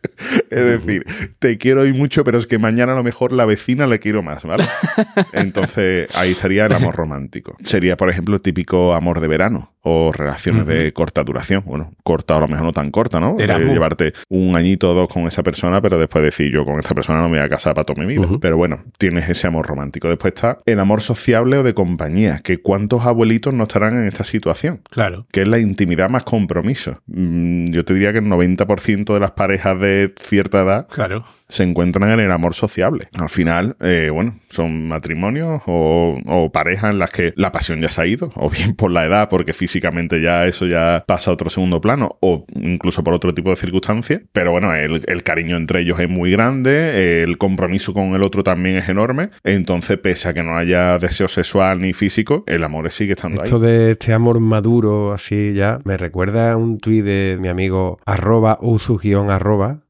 [0.51, 1.05] Es decir,
[1.39, 4.23] te quiero hoy mucho, pero es que mañana a lo mejor la vecina le quiero
[4.23, 4.65] más, ¿vale?
[5.33, 7.57] Entonces, ahí estaría el amor romántico.
[7.65, 11.63] Sería, por ejemplo, el típico amor de verano o relaciones de corta duración.
[11.67, 13.37] Bueno, corta o a lo mejor no tan corta, ¿no?
[13.37, 16.95] De llevarte un añito o dos con esa persona, pero después decir yo con esta
[16.95, 18.27] persona no me voy a casar para toda mi vida.
[18.41, 20.09] Pero bueno, tienes ese amor romántico.
[20.09, 24.25] Después está el amor sociable o de compañía, que cuántos abuelitos no estarán en esta
[24.25, 25.27] situación Claro.
[25.33, 27.01] que es la intimidad más compromiso.
[27.07, 31.27] Mm, Yo te diría que el 90% de las parejas de cierta edad Claro.
[31.49, 33.09] Se encuentran en el amor sociable.
[33.19, 37.89] Al final, eh, bueno, son matrimonios o, o parejas en las que la pasión ya
[37.89, 41.35] se ha ido, o bien por la edad, porque físicamente ya eso ya pasa a
[41.35, 44.23] otro segundo plano, o incluso por otro tipo de circunstancias.
[44.33, 48.43] Pero bueno, el, el cariño entre ellos es muy grande, el compromiso con el otro
[48.43, 49.31] también es enorme.
[49.43, 53.47] Entonces, pese a que no haya deseo sexual ni físico, el amor sigue estando ahí.
[53.47, 57.99] Esto de este amor maduro, así ya, me recuerda a un tuit de mi amigo
[58.07, 59.84] arroba uzu arroba,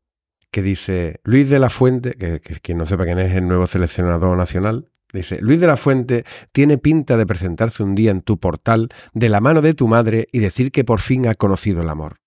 [0.55, 3.67] que dice Luis de la Fuente, que, que quien no sepa quién es el nuevo
[3.67, 8.39] seleccionador nacional, dice Luis de la Fuente tiene pinta de presentarse un día en tu
[8.39, 11.89] portal de la mano de tu madre y decir que por fin ha conocido el
[11.89, 12.21] amor.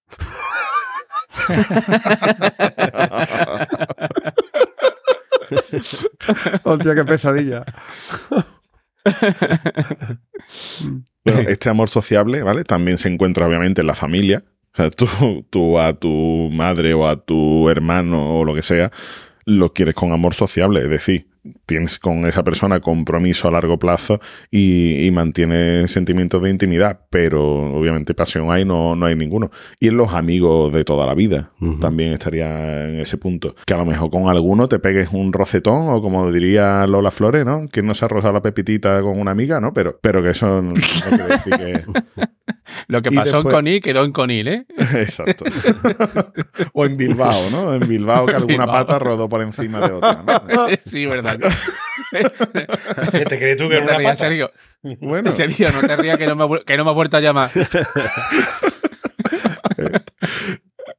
[6.64, 7.64] Hostia, qué pesadilla.
[11.24, 12.66] Bueno, este amor sociable, ¿vale?
[12.66, 14.44] También se encuentra obviamente en la familia.
[14.78, 15.08] O sea, tú,
[15.50, 18.92] tú a tu madre o a tu hermano o lo que sea,
[19.46, 20.82] lo quieres con amor sociable.
[20.82, 21.28] Es decir,
[21.66, 24.20] tienes con esa persona compromiso a largo plazo
[24.52, 29.50] y, y mantienes sentimientos de intimidad, pero obviamente pasión hay, no, no hay ninguno.
[29.80, 33.56] Y en los amigos de toda la vida también estaría en ese punto.
[33.66, 37.46] Que a lo mejor con alguno te pegues un rocetón o como diría Lola Flores,
[37.46, 37.68] ¿no?
[37.68, 39.74] Que no se ha rozado la pepitita con una amiga, ¿no?
[39.74, 41.84] Pero, pero que eso no, no quiere decir que...
[42.88, 44.66] Lo que pasó después- en Conil quedó en Conil, ¿eh?
[44.96, 45.46] Exacto.
[46.74, 47.74] o en Bilbao, ¿no?
[47.74, 48.72] En Bilbao que alguna Bilbao.
[48.72, 50.24] pata rodó por encima de otra.
[50.26, 50.68] ¿no?
[50.86, 51.38] sí, verdad.
[53.12, 54.16] ¿Qué te crees tú que era No te una rías, pata?
[54.16, 54.52] Sergio.
[55.02, 56.94] Bueno, En serio, no te rías que no me, ha vu- que no me ha
[56.94, 57.52] vuelto a llamar.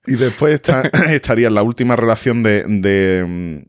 [0.07, 3.63] y después está, estaría la última relación de, de, mm,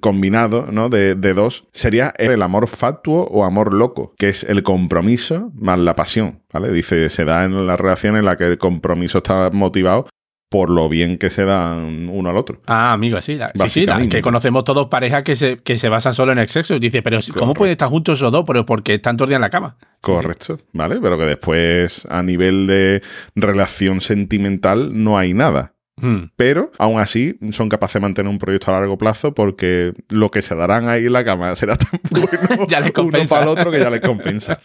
[0.00, 0.88] combinado, ¿no?
[0.88, 5.78] De, de dos, sería el amor fatuo o amor loco, que es el compromiso más
[5.78, 6.70] la pasión, ¿vale?
[6.72, 10.06] Dice, se da en la relación en la que el compromiso está motivado
[10.50, 12.60] por lo bien que se dan uno al otro.
[12.66, 13.36] Ah, amigo, sí.
[13.36, 16.38] la- sí, sí, la- que conocemos todos parejas que se, que se basan solo en
[16.40, 16.74] el sexo.
[16.74, 17.54] Y dice, pero ¿cómo Correcto.
[17.58, 18.42] pueden estar juntos esos dos?
[18.44, 19.76] Pero porque están todo el día en la cama.
[20.00, 20.98] Correcto, ¿vale?
[21.00, 23.00] Pero que después a nivel de
[23.36, 25.74] relación sentimental no hay nada.
[26.00, 26.30] Hmm.
[26.36, 30.42] Pero aún así son capaces de mantener un proyecto a largo plazo porque lo que
[30.42, 33.70] se darán ahí en la cama será tan bueno Ya les uno para el otro
[33.70, 34.58] que ya les compensa.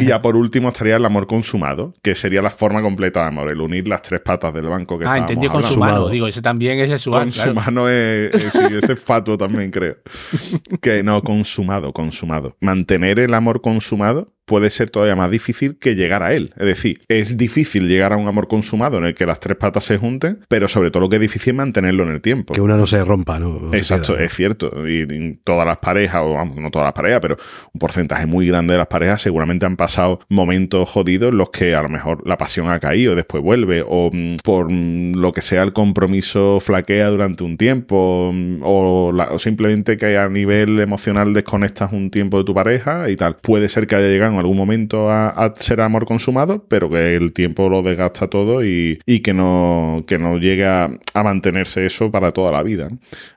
[0.00, 3.50] Y ya por último estaría el amor consumado, que sería la forma completa de amor,
[3.50, 5.66] el unir las tres patas del banco que Ah, entendí hablando.
[5.68, 5.90] consumado.
[5.92, 6.08] Consumado.
[6.10, 7.30] Digo, ese también es sexual.
[7.30, 7.54] claro.
[7.54, 9.96] Consumado es, es- sí, ese es fatuo también, creo.
[10.80, 12.56] Que no, consumado, consumado.
[12.60, 16.52] Mantener el amor consumado puede ser todavía más difícil que llegar a él.
[16.56, 19.84] Es decir, es difícil llegar a un amor consumado en el que las tres patas
[19.84, 22.52] se junten, pero sobre todo lo que es difícil es mantenerlo en el tiempo.
[22.52, 23.72] Que una no se rompa, ¿no?
[23.72, 24.24] Exacto, queda, ¿no?
[24.26, 24.88] es cierto.
[24.88, 27.36] Y, y todas las parejas, o vamos, no todas las parejas, pero
[27.72, 31.76] un porcentaje muy grande de las parejas seguramente han pasado momentos jodidos en los que
[31.76, 35.42] a lo mejor la pasión ha caído, después vuelve, o mm, por mm, lo que
[35.42, 40.80] sea el compromiso flaquea durante un tiempo, mm, o, la- o simplemente que a nivel
[40.80, 43.36] emocional desconectas un tiempo de tu pareja y tal.
[43.36, 47.68] Puede ser que haya llegado algún momento a, ser amor consumado, pero que el tiempo
[47.68, 52.52] lo desgasta todo y, y que no, que no llegue a, mantenerse eso para toda
[52.52, 52.88] la vida.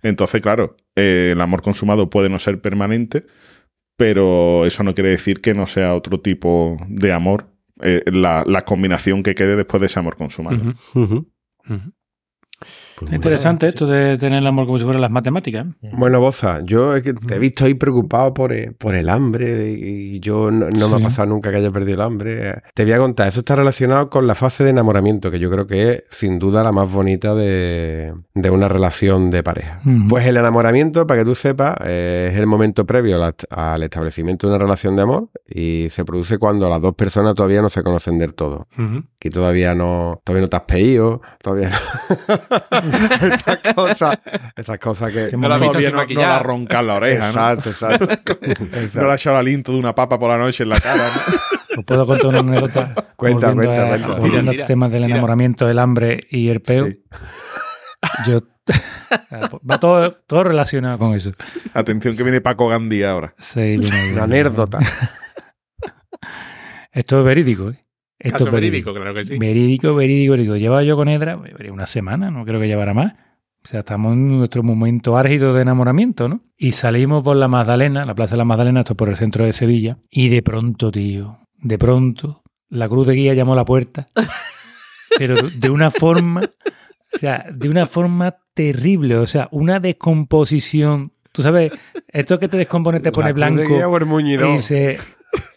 [0.01, 3.25] Entonces, claro, eh, el amor consumado puede no ser permanente,
[3.97, 7.47] pero eso no quiere decir que no sea otro tipo de amor
[7.81, 10.73] eh, la, la combinación que quede después de ese amor consumado.
[13.01, 15.65] Muy interesante esto de tener el amor como si fueran las matemáticas.
[15.93, 20.69] Bueno, Boza, yo te he visto ahí preocupado por, por el hambre y yo no,
[20.69, 22.61] no me ha pasado nunca que haya perdido el hambre.
[22.73, 25.67] Te voy a contar, eso está relacionado con la fase de enamoramiento, que yo creo
[25.67, 29.81] que es sin duda la más bonita de, de una relación de pareja.
[30.07, 34.47] Pues el enamoramiento, para que tú sepas, eh, es el momento previo al, al establecimiento
[34.47, 37.83] de una relación de amor y se produce cuando las dos personas todavía no se
[37.83, 38.67] conocen del todo.
[38.77, 39.03] Ujú.
[39.19, 41.77] que todavía no, todavía no te has pedido, todavía no.
[43.33, 44.19] estas cosas,
[44.55, 45.27] estas cosas que.
[45.37, 45.97] No visto Todavía no,
[46.87, 47.51] la oreja, ¿no?
[47.53, 48.07] Exacto, exacto.
[48.99, 51.79] No echado el aliento de una papa por la noche en la cara, ¿no?
[51.79, 52.93] Os puedo contar una anécdota.
[53.15, 54.07] Cuenta, volviendo cuenta, a- cuenta.
[54.21, 55.13] Volviendo a Mira, este tema del mira.
[55.15, 56.87] enamoramiento, el hambre y el peo.
[56.87, 57.03] Sí.
[58.27, 58.39] Yo.
[59.69, 61.31] Va todo, todo relacionado con eso.
[61.73, 63.33] Atención que viene Paco Gandhi ahora.
[63.39, 64.79] Sí, viene- Una anécdota.
[66.91, 67.82] Esto es verídico, ¿eh?
[68.23, 69.37] Esto Caso es verídico, claro que sí.
[69.37, 70.55] Verídico, verídico, verídico.
[70.55, 71.37] Llevaba yo con Edra
[71.71, 73.13] una semana, no creo que llevara más.
[73.65, 76.41] O sea, estamos en nuestro momento álgido de enamoramiento, ¿no?
[76.57, 79.53] Y salimos por la Magdalena, la Plaza de la Magdalena, esto por el centro de
[79.53, 79.97] Sevilla.
[80.09, 84.09] Y de pronto, tío, de pronto, la cruz de guía llamó a la puerta.
[85.17, 86.41] Pero de- una forma,
[87.13, 89.15] o sea, de una forma terrible.
[89.17, 91.11] O sea, una descomposición.
[91.31, 91.71] Tú sabes,
[92.07, 93.73] esto que te descompone te pone La cruz de blanco.
[93.75, 94.49] guía o el muñidor.
[94.55, 94.97] Y se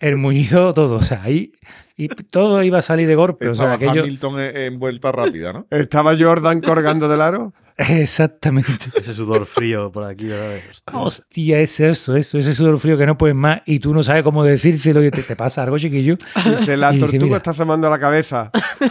[0.01, 1.53] el muñizo todo, o sea, ahí
[1.97, 5.13] y todo iba a salir de golpe, o sea, Estaba aquello Hamilton en, en vuelta
[5.13, 5.67] rápida, ¿no?
[5.71, 7.55] ¿Estaba Jordan colgando del aro?
[8.01, 8.73] exactamente.
[8.95, 10.57] Ese sudor frío por aquí, ¿verdad?
[10.71, 10.99] Hostia.
[10.99, 14.23] Hostia, es eso, eso, ese sudor frío que no puedes más y tú no sabes
[14.23, 16.17] cómo decírselo y te, te pasa algo chiquillo.
[16.61, 17.37] Dice, la Y dice, tortuga mira.
[17.37, 18.51] está asomando la cabeza.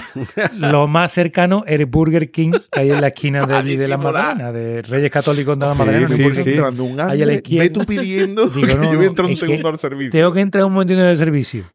[0.58, 3.98] Lo más cercano el Burger King que hay en la esquina de allí de la
[3.98, 6.08] Magdalena, de Reyes Católicos de la Sí, Magdalena.
[6.08, 6.58] sí, sí.
[6.60, 7.64] Un Ahí a la hambre, izquierda.
[7.64, 10.12] ve tú pidiendo Digo, no, yo voy a entrar un es que segundo al servicio.
[10.12, 11.72] Tengo que entrar un momentito en el servicio.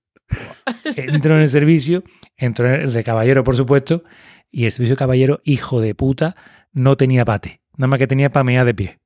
[0.97, 2.05] Entro en el servicio,
[2.37, 4.05] entro en el de caballero, por supuesto,
[4.51, 6.37] y el servicio de caballero, hijo de puta,
[6.73, 7.61] no tenía pate.
[7.77, 8.99] Nada más que tenía pameada de pie.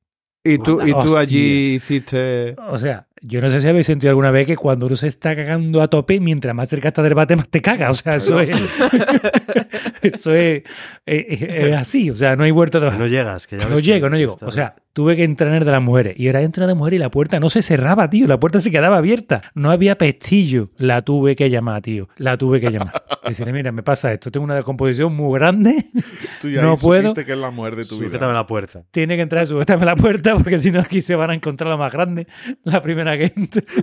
[0.42, 2.55] Y tú, y tú allí hiciste.
[2.68, 5.34] O sea, yo no sé si habéis sentido alguna vez que cuando uno se está
[5.34, 7.88] cagando a tope, mientras más cerca está del bate, más te caga.
[7.90, 8.50] O sea, eso es.
[10.02, 10.62] eso es,
[11.06, 12.10] es- es- es así.
[12.10, 14.16] O sea, no hay vuelta de No llegas, que ya No ves que- llego, no
[14.16, 14.37] llego.
[14.42, 16.14] O sea, tuve que entrar en el de las mujeres.
[16.18, 18.26] Y era entrar de mujer y la puerta no se cerraba, tío.
[18.26, 19.42] La puerta se quedaba abierta.
[19.54, 20.70] No había pestillo.
[20.76, 22.08] La tuve que llamar, tío.
[22.16, 22.92] La tuve que llamar.
[23.26, 24.30] Decirle, mira, me pasa esto.
[24.30, 25.84] Tengo una descomposición muy grande.
[26.40, 27.14] Tú ya no puedo.
[27.14, 28.06] que es la mujer de tu vida.
[28.08, 28.84] Sujétame la puerta.
[28.90, 31.76] Tiene que entrar, sujetame la puerta, porque si no aquí se van a encontrar la
[31.76, 32.26] más grande.
[32.64, 33.64] La primera que entre.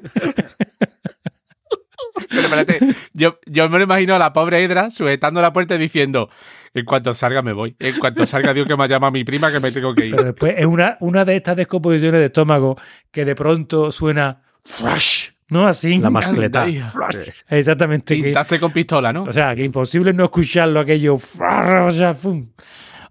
[2.29, 2.79] Pero espérate,
[3.13, 6.29] yo, yo me lo imagino a la pobre Edra sujetando la puerta y diciendo:
[6.73, 7.75] En cuanto salga, me voy.
[7.79, 10.11] En cuanto salga, digo que me llama mi prima que me tengo que ir.
[10.11, 12.77] Pero después es una, una de estas descomposiciones de estómago
[13.11, 15.67] que de pronto suena flash, ¿no?
[15.67, 15.97] Así.
[15.99, 16.65] La mascleta.
[16.65, 17.29] Flash.
[17.49, 18.15] Exactamente.
[18.15, 19.23] que- Pintaste con pistola, ¿no?
[19.23, 21.17] o sea, que imposible no escucharlo aquello.
[21.17, 22.49] flash, O sea, fum.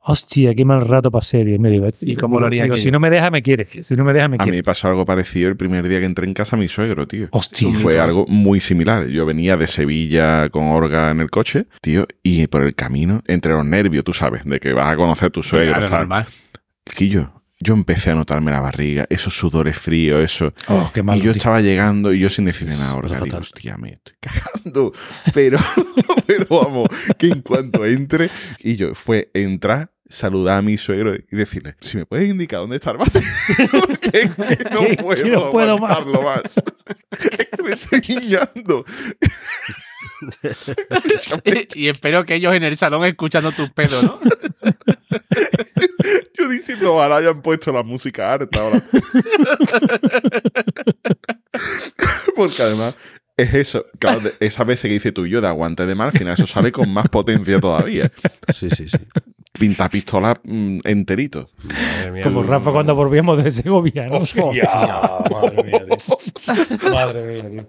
[0.03, 1.71] Hostia, qué mal rato pasé, Dios mío.
[1.73, 3.69] Digo, ¿Y cómo lo haría Digo, si no me deja, me quiere.
[3.83, 4.57] Si no me deja, me A mí quiere.
[4.59, 7.29] me pasó algo parecido el primer día que entré en casa a mi suegro, tío.
[7.33, 7.69] Hostia.
[7.69, 9.07] Y fue algo muy similar.
[9.09, 13.53] Yo venía de Sevilla con Orga en el coche, tío, y por el camino, entre
[13.53, 15.99] los nervios, tú sabes, de que vas a conocer a tu suegro, Claro, tal.
[16.01, 16.27] normal.
[16.97, 20.55] Quillo, yo empecé a notarme la barriga, esos sudores fríos, eso.
[20.69, 21.19] Oh, qué mal.
[21.19, 21.39] y yo tío.
[21.39, 24.93] estaba llegando y yo sin decirle nada, Cosa digo, hostia, me estoy cagando.
[25.35, 25.59] Pero,
[26.27, 31.37] pero vamos, que en cuanto entre, y yo fue entrar, saludar a mi suegro y
[31.37, 33.21] decirle, si me puedes indicar dónde está el bate,
[33.71, 34.31] porque
[34.71, 36.07] no puedo, no puedo más.
[36.07, 36.57] más.
[37.11, 38.85] es que me estoy guiñando.
[41.75, 44.21] y espero que ellos en el salón escuchando tus pedos, ¿no?
[46.39, 48.83] Yo diciendo, ojalá hayan puesto la música harta ahora.
[52.37, 52.95] Porque además
[53.37, 56.13] es eso, claro, esas veces que dice tú y yo de aguante de mar, al
[56.19, 58.11] final eso sale con más potencia todavía.
[58.53, 58.99] Sí, sí, sí.
[59.59, 61.49] Pinta pistola mm, enterito.
[61.65, 64.19] Madre mía, Como el- Rafa cuando volvíamos de Segovia, ¿no?
[64.19, 64.43] Hostia,
[65.31, 66.91] madre mía, tío.
[66.93, 67.69] Madre mía, tío.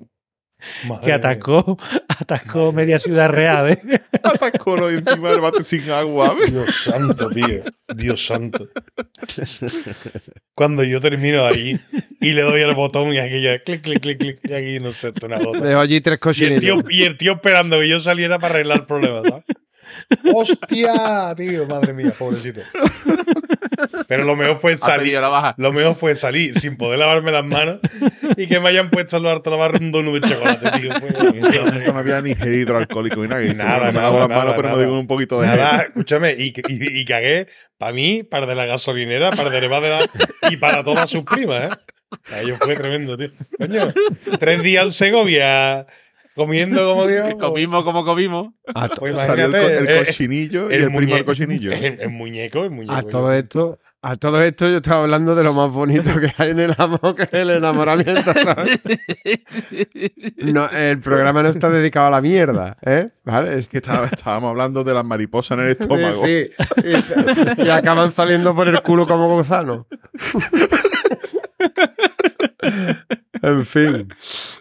[0.83, 1.15] Madre Que mía.
[1.15, 4.01] atacó, atacó media ciudad real, ¿eh?
[4.23, 6.35] Atacó encima del bate sin agua.
[6.35, 6.51] ¿ves?
[6.51, 7.63] Dios santo, tío.
[7.95, 8.67] Dios santo.
[10.55, 11.77] Cuando yo termino ahí
[12.19, 14.93] y le doy al botón y aquello es clic, clic, clic, clic, y aquí no
[14.93, 15.59] sé, una gota.
[15.65, 16.93] Dejo allí tres Y tío, cochinitos.
[16.93, 19.43] y el tío esperando que yo saliera para arreglar el problema, ¿sabes?
[20.33, 21.67] ¡Hostia, tío!
[21.67, 22.61] Madre mía, pobrecito.
[24.07, 25.03] Pero lo mejor fue salir.
[25.03, 25.55] pedido la baja.
[25.57, 27.79] Lo mejor fue salir sin poder lavarme las manos
[28.37, 30.91] y que me hayan puesto en los hartos lavar un donut de chocolate, tío.
[31.91, 33.41] No había ni gel hidroalcohólico ni nada.
[33.53, 34.83] Nada, bueno, me nada, lavo las nada, manos, pero me nada.
[34.85, 35.81] digo un poquito de Nada, gel.
[35.87, 37.47] escúchame, y, y, y cagué
[37.77, 40.09] para mí, para de la gasolinera, para de la de la,
[40.49, 41.69] y para todas sus primas, ¿eh?
[42.41, 43.31] Ellos fue tremendo, tío.
[43.57, 43.93] Coño,
[44.37, 45.85] tres días en Segovia
[46.35, 47.33] comiendo como Dios.
[47.39, 48.53] Comimos como comimos.
[48.73, 51.71] A, to- Pues Salió el, co- el eh, cochinillo y el, primo del cochinillo.
[51.73, 52.93] El, el muñeco, el muñeco.
[52.93, 56.51] a todo esto, a todo esto yo estaba hablando de lo más bonito que hay
[56.51, 58.33] en el amor, que es el enamoramiento.
[58.33, 58.79] ¿sabes?
[60.37, 63.09] No, el programa no está dedicado a la mierda, ¿eh?
[63.23, 63.57] ¿Vale?
[63.59, 66.25] Es Que estaba- estábamos hablando de las mariposas en el estómago.
[66.25, 66.45] Sí,
[66.77, 66.89] sí.
[67.57, 69.85] Y, y acaban saliendo por el culo como gusanos.
[73.41, 74.07] En fin.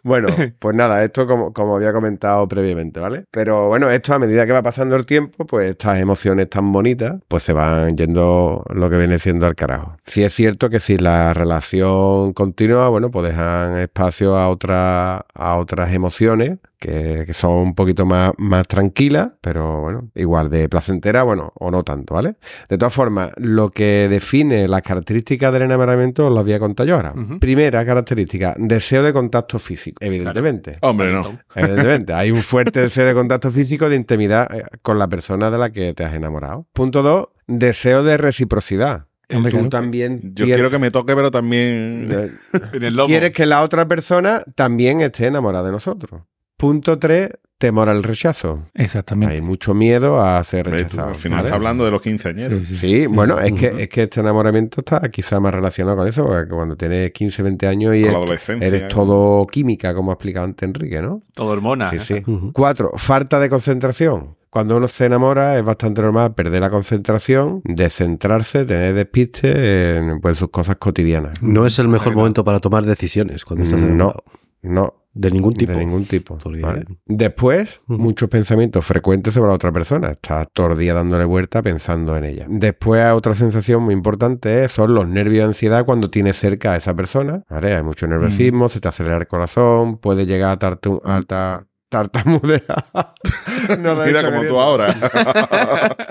[0.02, 3.24] Bueno, pues nada, esto como, como había comentado previamente, ¿vale?
[3.30, 7.20] Pero bueno, esto a medida que va pasando el tiempo, pues estas emociones tan bonitas,
[7.28, 9.96] pues se van yendo lo que viene siendo al carajo.
[10.04, 15.56] Sí es cierto que si la relación continúa, bueno, pues dejan espacio a, otra, a
[15.56, 21.22] otras emociones que, que son un poquito más, más tranquilas, pero bueno, igual de placentera,
[21.22, 22.36] bueno, o no tanto, ¿vale?
[22.68, 26.86] De todas formas, lo que define las características del enamoramiento os las voy a contar
[26.86, 27.14] yo ahora.
[27.38, 30.78] Primera característica, deseo de contacto físico, evidentemente.
[30.80, 31.38] Hombre, no.
[31.54, 35.58] Evidentemente, hay un fuerte deseo de contacto físico de intimidad eh, con la persona de
[35.58, 36.66] la que te has enamorado.
[36.72, 39.06] Punto dos, deseo de reciprocidad.
[39.32, 39.68] Hombre, Tú claro.
[39.68, 42.08] también Yo tienes- quiero que me toque, pero también.
[42.10, 42.30] eh,
[42.72, 43.06] En el lomo.
[43.06, 46.22] quieres que la otra persona también esté enamorada de nosotros.
[46.56, 48.64] Punto tres, temor al rechazo.
[48.74, 49.34] Exactamente.
[49.36, 51.10] Hay mucho miedo a ser rechazado.
[51.10, 51.46] al final ¿vale?
[51.48, 52.66] está hablando de los quinceañeros.
[52.66, 53.48] Sí, Sí, bueno, sí.
[53.54, 57.12] es, que, es que este enamoramiento está quizá más relacionado con eso, porque cuando tienes
[57.12, 61.22] 15, 20 años y eres, eres todo química, como ha explicado antes Enrique, ¿no?
[61.34, 61.90] Todo hormona.
[61.90, 62.22] Sí, ¿eh?
[62.26, 62.32] sí.
[62.52, 64.36] Cuatro, falta de concentración.
[64.48, 70.38] Cuando uno se enamora es bastante normal perder la concentración, descentrarse, tener despiste en pues,
[70.38, 71.40] sus cosas cotidianas.
[71.42, 74.24] No es el mejor momento para tomar decisiones cuando estás No, enamorado.
[74.62, 75.72] no, De ningún tipo.
[75.72, 76.38] de ningún tipo.
[76.62, 76.84] ¿vale?
[77.06, 80.10] Después, muchos pensamientos frecuentes sobre la otra persona.
[80.10, 82.46] Estás todo el día dándole vuelta pensando en ella.
[82.48, 86.94] Después, otra sensación muy importante son los nervios de ansiedad cuando tienes cerca a esa
[86.94, 87.42] persona.
[87.50, 87.74] ¿vale?
[87.74, 92.86] Hay mucho nerviosismo, se te acelera el corazón, puede llegar a, tartu- a ta- tartamudear.
[93.78, 94.94] No lo he Mira como tú ahora.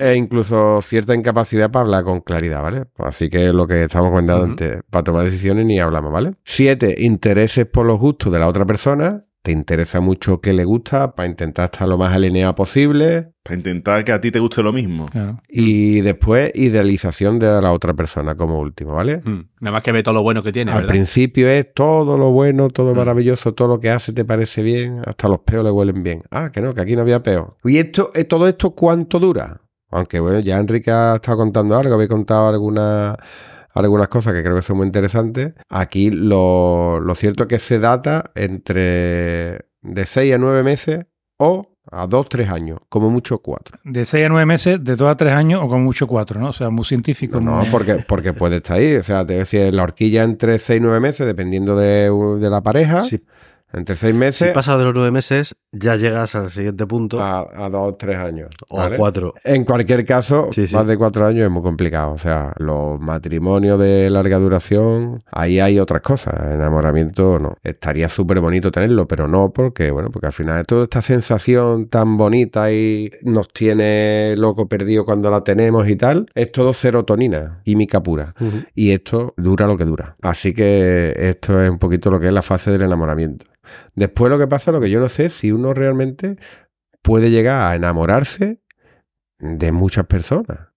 [0.00, 2.84] E incluso cierta incapacidad para hablar con claridad, ¿vale?
[2.96, 6.36] Así que lo que estamos comentando antes, para tomar decisiones ni hablamos, ¿vale?
[6.42, 9.20] Siete, intereses por los gustos de la otra persona.
[9.42, 13.32] Te interesa mucho qué le gusta para intentar estar lo más alineado posible.
[13.42, 15.06] Para intentar que a ti te guste lo mismo.
[15.06, 15.38] Claro.
[15.48, 19.22] Y después, idealización de la otra persona como último, ¿vale?
[19.24, 19.48] Mm.
[19.60, 20.88] Nada más que ve todo lo bueno que tiene, Al ¿verdad?
[20.90, 22.98] principio es todo lo bueno, todo Mm.
[22.98, 26.22] maravilloso, todo lo que hace te parece bien, hasta los peos le huelen bien.
[26.30, 27.52] Ah, que no, que aquí no había peos.
[27.64, 29.62] ¿Y esto, eh, todo esto cuánto dura?
[29.90, 33.16] Aunque bueno, ya Enrique ha estado contando algo, había contado algunas
[33.74, 35.54] algunas cosas que creo que son muy interesantes.
[35.68, 41.06] Aquí lo, lo cierto es que se data entre de 6 a 9 meses
[41.38, 43.78] o a 2, 3 años, como mucho 4.
[43.84, 46.48] De 6 a 9 meses, de 2 a 3 años o con mucho 4, ¿no?
[46.48, 47.40] O sea, muy científico.
[47.40, 48.94] No, muy- porque, porque puede estar ahí.
[48.96, 52.60] O sea, te decía, la horquilla entre 6 y 9 meses, dependiendo de, de la
[52.60, 53.02] pareja.
[53.02, 53.22] Sí.
[53.72, 57.46] Entre seis Si meses pasas de los nueve meses, ya llegas al siguiente punto a,
[57.66, 58.48] a dos, tres años.
[58.68, 58.96] o ¿vale?
[58.96, 59.34] a cuatro.
[59.44, 60.74] En cualquier caso, Sí, sí.
[60.74, 62.12] más de cuatro años es muy complicado.
[62.12, 66.34] O sea, los matrimonios de larga duración, ahí hay otras cosas.
[66.52, 67.54] Enamoramiento no.
[67.62, 72.16] Estaría súper bonito tenerlo, pero no porque, bueno, porque al final toda esta sensación tan
[72.16, 78.02] bonita y nos tiene loco perdido cuando la tenemos y tal, es todo serotonina, química
[78.02, 78.34] pura.
[78.74, 80.16] Y esto dura lo que dura.
[80.22, 83.46] Así que esto es un poquito lo que es la fase del enamoramiento.
[83.94, 86.36] Después lo que pasa, lo que yo no sé, si uno realmente
[87.02, 88.60] puede llegar a enamorarse
[89.38, 90.68] de muchas personas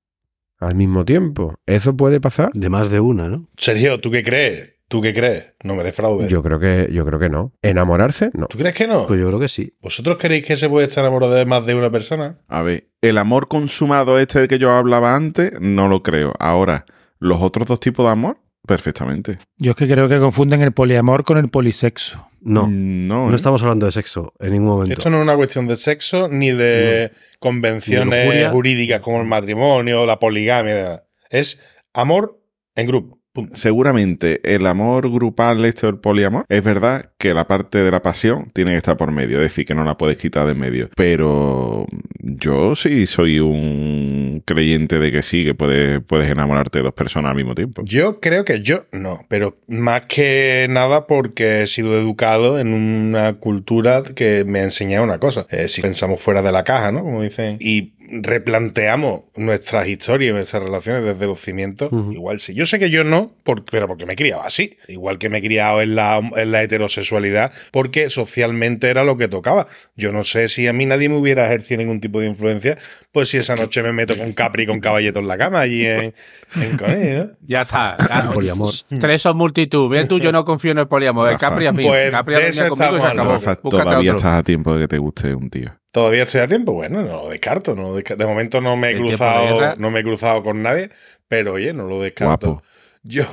[0.60, 1.56] al mismo tiempo.
[1.66, 2.52] ¿Eso puede pasar?
[2.54, 3.48] De más de una, ¿no?
[3.58, 4.74] Sergio, ¿tú qué crees?
[4.88, 5.46] ¿Tú qué crees?
[5.64, 6.30] No me defraudes.
[6.30, 7.52] Yo creo que, yo creo que no.
[7.62, 8.30] ¿Enamorarse?
[8.34, 8.46] No.
[8.48, 9.08] ¿Tú crees que no?
[9.08, 9.76] Pues yo creo que sí.
[9.82, 12.38] ¿Vosotros creéis que se puede estar enamorado de más de una persona?
[12.48, 16.34] A ver, el amor consumado este del que yo hablaba antes, no lo creo.
[16.40, 16.86] Ahora,
[17.18, 19.38] los otros dos tipos de amor, perfectamente.
[19.58, 22.28] Yo es que creo que confunden el poliamor con el polisexo.
[22.46, 23.36] No, no, no ¿eh?
[23.36, 24.94] estamos hablando de sexo en ningún momento.
[24.94, 30.06] Esto no es una cuestión de sexo ni de convenciones Ni jurídicas como el matrimonio,
[30.06, 31.06] la poligamia.
[31.30, 31.58] Es
[31.94, 32.42] amor
[32.76, 33.23] en grupo.
[33.34, 33.56] Punto.
[33.56, 38.02] Seguramente el amor grupal, este o el poliamor, es verdad que la parte de la
[38.02, 40.60] pasión tiene que estar por medio, es decir, que no la puedes quitar de en
[40.60, 40.90] medio.
[40.96, 41.88] Pero
[42.20, 47.32] yo sí soy un creyente de que sí, que puedes, puedes enamorarte de dos personas
[47.32, 47.84] al mismo tiempo.
[47.86, 53.34] Yo creo que yo no, pero más que nada porque he sido educado en una
[53.34, 55.48] cultura que me ha enseñado una cosa.
[55.50, 57.04] Eh, si pensamos fuera de la caja, ¿no?
[57.04, 62.54] Como dicen, y replanteamos nuestras historias y nuestras relaciones desde los cimientos, igual sí.
[62.54, 64.78] Yo sé que yo no, por- pero porque me he criado así.
[64.88, 69.28] Igual que me he criado en la, en la heterosexualidad, porque socialmente era lo que
[69.28, 69.68] tocaba.
[69.96, 72.78] Yo no sé si a mí nadie me hubiera ejercido ningún tipo de influencia,
[73.12, 75.86] pues si esa noche me meto con Capri y con Caballeto en la cama allí
[75.86, 76.14] en,
[76.62, 77.30] en Coney, ¿no?
[77.42, 77.96] Ya está.
[77.98, 78.34] claro.
[78.34, 78.72] Poliamor.
[79.00, 79.90] Tres son multitud.
[79.90, 81.30] Bien tú, yo no confío en el poliamor.
[81.30, 81.38] El.
[81.38, 81.84] Capri a mí.
[81.86, 83.32] Pues Capri de a mí eso conmigo y se acabó.
[83.32, 84.18] Rafa, todavía otro.
[84.18, 85.70] estás a tiempo de que te guste un tío.
[85.92, 86.74] ¿Todavía estoy a tiempo?
[86.74, 87.76] Bueno, no lo descarto.
[87.76, 90.90] No lo de momento no me he El cruzado, no me he cruzado con nadie,
[91.28, 92.48] pero oye, no lo descarto.
[92.54, 92.64] Guapo.
[93.04, 93.26] Yo,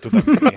[0.00, 0.54] tú también.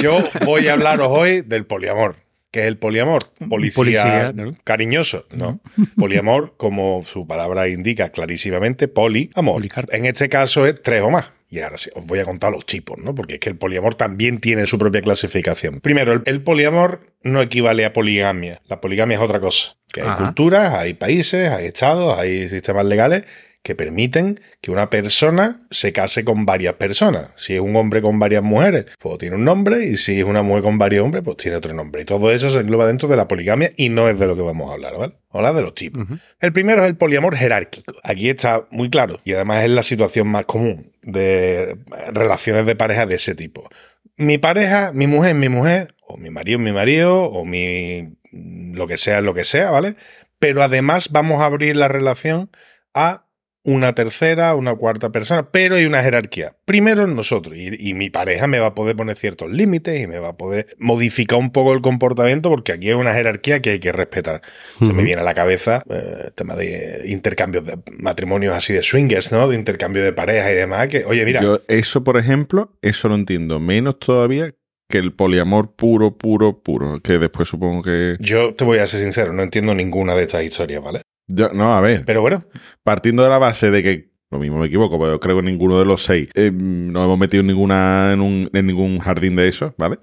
[0.00, 2.16] Yo voy a hablaros hoy del poliamor.
[2.50, 3.24] ¿Qué es el poliamor?
[3.48, 4.32] Policía,
[4.62, 5.60] cariñoso, ¿no?
[5.96, 9.56] Poliamor, como su palabra indica clarísimamente, poliamor.
[9.56, 9.92] Policarpo.
[9.92, 11.26] En este caso es tres o más.
[11.50, 13.14] Y ahora sí, os voy a contar los tipos, ¿no?
[13.14, 15.80] Porque es que el poliamor también tiene su propia clasificación.
[15.80, 18.60] Primero, el, el poliamor no equivale a poligamia.
[18.66, 19.74] La poligamia es otra cosa.
[19.92, 20.24] Que hay Ajá.
[20.24, 23.24] culturas, hay países, hay estados, hay sistemas legales
[23.64, 27.30] que permiten que una persona se case con varias personas.
[27.36, 30.42] Si es un hombre con varias mujeres, pues tiene un nombre, y si es una
[30.42, 32.02] mujer con varios hombres, pues tiene otro nombre.
[32.02, 34.42] Y todo eso se engloba dentro de la poligamia y no es de lo que
[34.42, 35.14] vamos a hablar, ¿vale?
[35.14, 36.04] Vamos a hablar de los tipos.
[36.40, 37.94] El primero es el poliamor jerárquico.
[38.02, 41.78] Aquí está muy claro y además es la situación más común de
[42.12, 43.70] relaciones de pareja de ese tipo.
[44.18, 48.98] Mi pareja, mi mujer mi mujer, o mi marido mi marido, o mi lo que
[48.98, 49.96] sea lo que sea, ¿vale?
[50.38, 52.50] Pero además vamos a abrir la relación
[52.92, 53.23] a
[53.64, 56.54] una tercera, una cuarta persona, pero hay una jerarquía.
[56.66, 60.18] Primero nosotros, y, y mi pareja me va a poder poner ciertos límites y me
[60.18, 63.80] va a poder modificar un poco el comportamiento porque aquí hay una jerarquía que hay
[63.80, 64.42] que respetar.
[64.80, 68.82] Se me viene a la cabeza eh, el tema de intercambios de matrimonios así de
[68.82, 69.48] swingers, ¿no?
[69.48, 73.14] De intercambio de pareja y demás, que, oye, mira, Yo, eso, por ejemplo, eso lo
[73.14, 74.54] entiendo menos todavía
[74.88, 77.00] que el poliamor puro, puro, puro.
[77.00, 78.16] Que después supongo que.
[78.20, 81.02] yo te voy a ser sincero, no entiendo ninguna de estas historias, ¿vale?
[81.28, 82.04] Yo- no, a ver.
[82.04, 82.44] Pero bueno,
[82.82, 85.84] partiendo de la base de que, lo mismo me equivoco, pero creo que ninguno de
[85.84, 89.72] los seis eh, no hemos metido en, ninguna, en, un- en ningún jardín de esos,
[89.78, 89.98] ¿vale?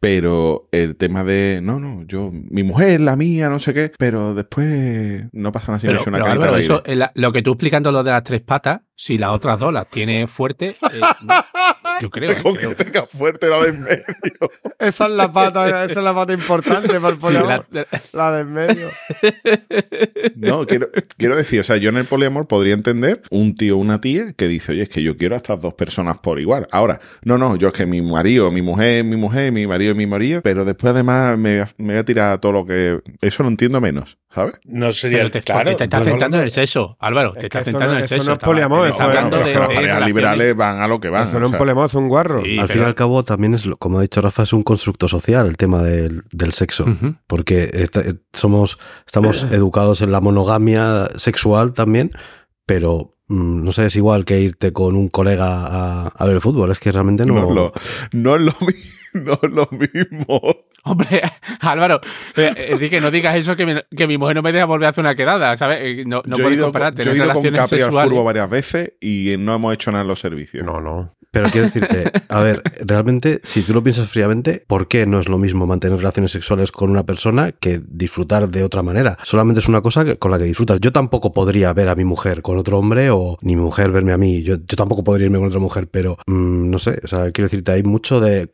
[0.00, 4.34] Pero el tema de, no, no, yo, mi mujer, la mía, no sé qué, pero
[4.34, 7.52] después no pasa nada si me Pero, una pero, carita Álvaro, eso, lo que tú
[7.52, 11.34] explicando lo de las tres patas, si las otras dos las tiene fuerte, eh, no.
[12.00, 12.30] yo creo.
[12.32, 12.70] eh, Con creo.
[12.76, 14.04] que tenga fuerte la de en medio.
[14.78, 17.66] Esa es la pata, esa es la pata importante para el Sí, poliamor.
[17.70, 18.90] la- La del medio.
[20.36, 23.80] No, quiero, quiero decir, o sea, yo en el poliamor podría entender un tío o
[23.80, 26.66] una tía que dice, oye, es que yo quiero a estas dos personas por igual.
[26.72, 30.06] Ahora, no, no, yo es que mi marido, mi mujer, mi mujer, mi marido, mi
[30.06, 33.00] marido, pero después además me, me voy a tirar todo lo que...
[33.20, 34.54] Eso lo entiendo menos, ¿sabes?
[34.64, 35.76] no sería pero el te, claro.
[35.76, 37.34] te estás centrando en el sexo, Álvaro.
[37.34, 38.26] Es Te estás eso centrando en el eso sexo.
[38.28, 41.00] no es poliamor, estás eso es- hablando eso de, las parejas liberales van a lo
[41.00, 41.28] que van.
[41.28, 42.42] Eso no es poliamor, es un guarro.
[42.44, 44.52] Sí, al pero- fin y al cabo también es, lo- como ha dicho Rafa, es
[44.52, 46.86] un constructo social el tema del, del sexo.
[47.26, 47.86] Porque eh,
[48.32, 52.12] somos, estamos educados en la monogamia sexual también,
[52.66, 56.40] pero mm, no sé, es igual que irte con un colega a, a ver el
[56.40, 56.70] fútbol.
[56.70, 57.34] Es que realmente no.
[57.34, 57.72] No, es lo-
[58.12, 58.74] no es lo mi-
[59.24, 60.40] no es lo mismo.
[60.84, 61.22] Hombre,
[61.60, 62.00] Álvaro,
[62.36, 64.90] eh, Enrique, no digas eso que mi, que mi mujer no me deja volver a
[64.90, 65.78] hacer una quedada, ¿sabes?
[65.82, 68.10] Eh, No, no yo puedes ido, comparar con, yo he ido con Capri al sexuales.
[68.10, 70.64] furbo varias veces y no hemos hecho nada en los servicios.
[70.66, 71.14] No, no.
[71.30, 75.30] Pero quiero decirte, a ver, realmente, si tú lo piensas fríamente, ¿por qué no es
[75.30, 79.16] lo mismo mantener relaciones sexuales con una persona que disfrutar de otra manera?
[79.22, 80.78] Solamente es una cosa que- con la que disfrutas.
[80.80, 84.12] Yo tampoco podría ver a mi mujer con otro hombre o ni mi mujer verme
[84.12, 84.42] a mí.
[84.42, 87.46] Yo, yo tampoco podría irme con otra mujer, pero mm, no sé, o sea, quiero
[87.48, 88.48] decirte, hay mucho de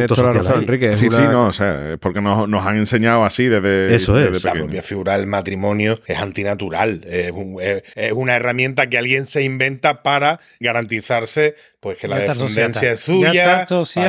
[0.00, 0.62] constructo toda la social razón.
[0.64, 0.96] Enrique.
[0.96, 4.18] Sí, una- sí, no, o sea, es porque nos, nos han enseñado así desde, Eso
[4.18, 4.42] es.
[4.44, 7.04] La propia figura del matrimonio es antinatural.
[7.08, 12.18] Es, un- es- es una herramienta que alguien se inventa para garantizarse pues que la
[12.20, 13.32] Ya descendencia es suya.
[13.32, 13.62] Ya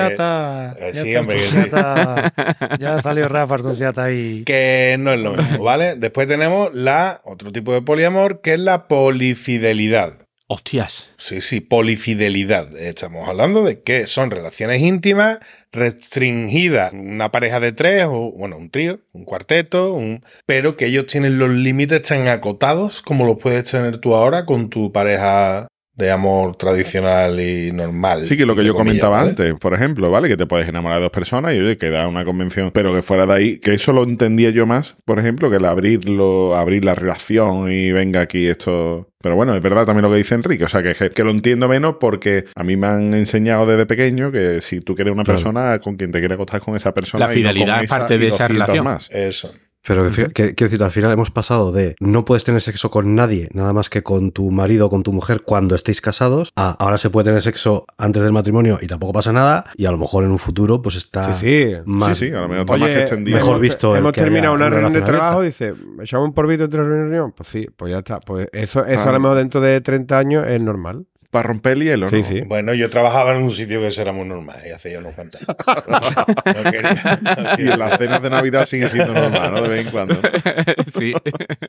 [0.09, 0.75] está.
[0.77, 0.89] Vale.
[0.89, 1.09] Eh, Ya sí.
[2.79, 4.43] Ya salió Rafa associata ahí.
[4.45, 5.95] Que no es lo mismo, ¿vale?
[5.95, 10.13] Después tenemos la otro tipo de poliamor, que es la polifidelidad.
[10.47, 11.09] Hostias.
[11.17, 12.75] Sí, sí, polifidelidad.
[12.75, 15.39] Estamos hablando de que son relaciones íntimas
[15.71, 16.93] restringidas.
[16.93, 20.21] Una pareja de tres, o bueno, un trío, un cuarteto, un...
[20.45, 24.69] pero que ellos tienen los límites tan acotados como los puedes tener tú ahora con
[24.69, 28.25] tu pareja de amor tradicional y normal.
[28.25, 29.29] Sí, que lo que yo comillas, comentaba ¿vale?
[29.29, 30.27] antes, por ejemplo, ¿vale?
[30.27, 33.03] Que te puedes enamorar de dos personas y oye, que da una convención, pero que
[33.03, 36.83] fuera de ahí, que eso lo entendía yo más, por ejemplo, que el abrirlo, abrir
[36.83, 39.09] la relación y venga aquí esto.
[39.21, 41.67] Pero bueno, es verdad también lo que dice Enrique, o sea, que, que lo entiendo
[41.69, 45.37] menos porque a mí me han enseñado desde pequeño que si tú quieres una Claro.
[45.39, 47.27] persona con quien te quiere acostar con esa persona.
[47.27, 48.83] La y no con fidelidad es esa parte y de esa 200 relación.
[48.83, 49.09] Más.
[49.11, 49.53] Eso.
[49.85, 53.15] Pero que que- quiero decir, al final hemos pasado de no puedes tener sexo con
[53.15, 56.71] nadie, nada más que con tu marido o con tu mujer cuando estéis casados, a
[56.79, 59.97] ahora se puede tener sexo antes del matrimonio y tampoco pasa nada, y a lo
[59.97, 61.73] mejor en un futuro pues está Sí, sí.
[61.85, 63.35] más, Sí, sí, a lo mejor está más que extendido.
[63.37, 66.27] mejor hemos- visto el Hemos que haya terminado una una reunión de trabajo, dice, ¿echamos
[66.29, 67.33] un polvito entre reunión?
[67.35, 68.19] Pues sí, pues ya está.
[68.21, 69.09] Pues eso, eso Ah.
[69.09, 71.05] a lo mejor dentro de 30 años es normal.
[71.33, 72.23] Para romper el hielo, Sí, ¿no?
[72.27, 72.41] sí.
[72.41, 75.41] Bueno, yo trabajaba en un sitio que eso era muy normal y hacía unos cuantos.
[75.47, 77.19] No quería-
[77.57, 79.61] no Y las cenas de Navidad sigue siendo normal, ¿no?
[79.63, 80.19] De vez en cuando.
[80.97, 81.13] sí.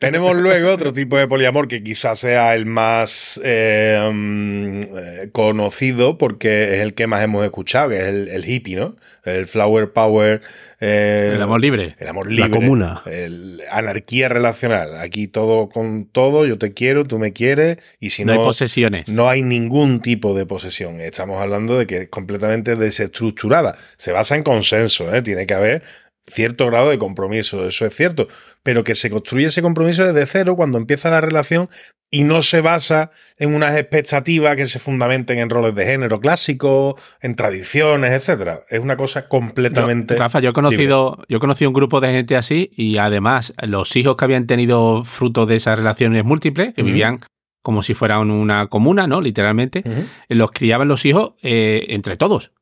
[0.01, 6.19] Tenemos luego otro tipo de poliamor que quizás sea el más eh, mm, eh, conocido
[6.19, 8.97] porque es el que más hemos escuchado, que es el, el hippie, ¿no?
[9.25, 10.43] El flower power.
[10.81, 11.97] eh, El amor libre.
[11.99, 12.51] El amor La libre.
[12.61, 13.03] comuna.
[13.07, 14.99] El anarquía relacional.
[14.99, 18.47] Aquí todo con todo, yo te quiero, tú me quieres, y si No, no, hay
[18.47, 19.09] posesiones.
[19.09, 21.01] no hay ningún tipo de posesión.
[21.01, 23.77] Estamos hablando de que es completamente desestructurada.
[23.97, 25.23] Se basa en consenso, ¿eh?
[25.23, 25.83] tiene que haber
[26.27, 28.29] cierto grado de compromiso, eso es cierto,
[28.63, 31.69] pero que se construye ese compromiso desde cero cuando empieza la relación
[32.11, 36.95] y no se basa en unas expectativas que se fundamenten en roles de género clásicos,
[37.21, 38.61] en tradiciones, etcétera.
[38.71, 42.13] Es una cosa completamente Yo, Rafa, yo he conocido, yo he conocido un grupo de
[42.13, 46.83] gente así y además los hijos que habían tenido fruto de esas relaciones múltiples, que
[46.83, 47.21] vivían
[47.65, 49.23] como si fueran una comuna, ¿no?
[49.23, 49.83] Literalmente,
[50.29, 52.53] los criaban los hijos eh, entre todos.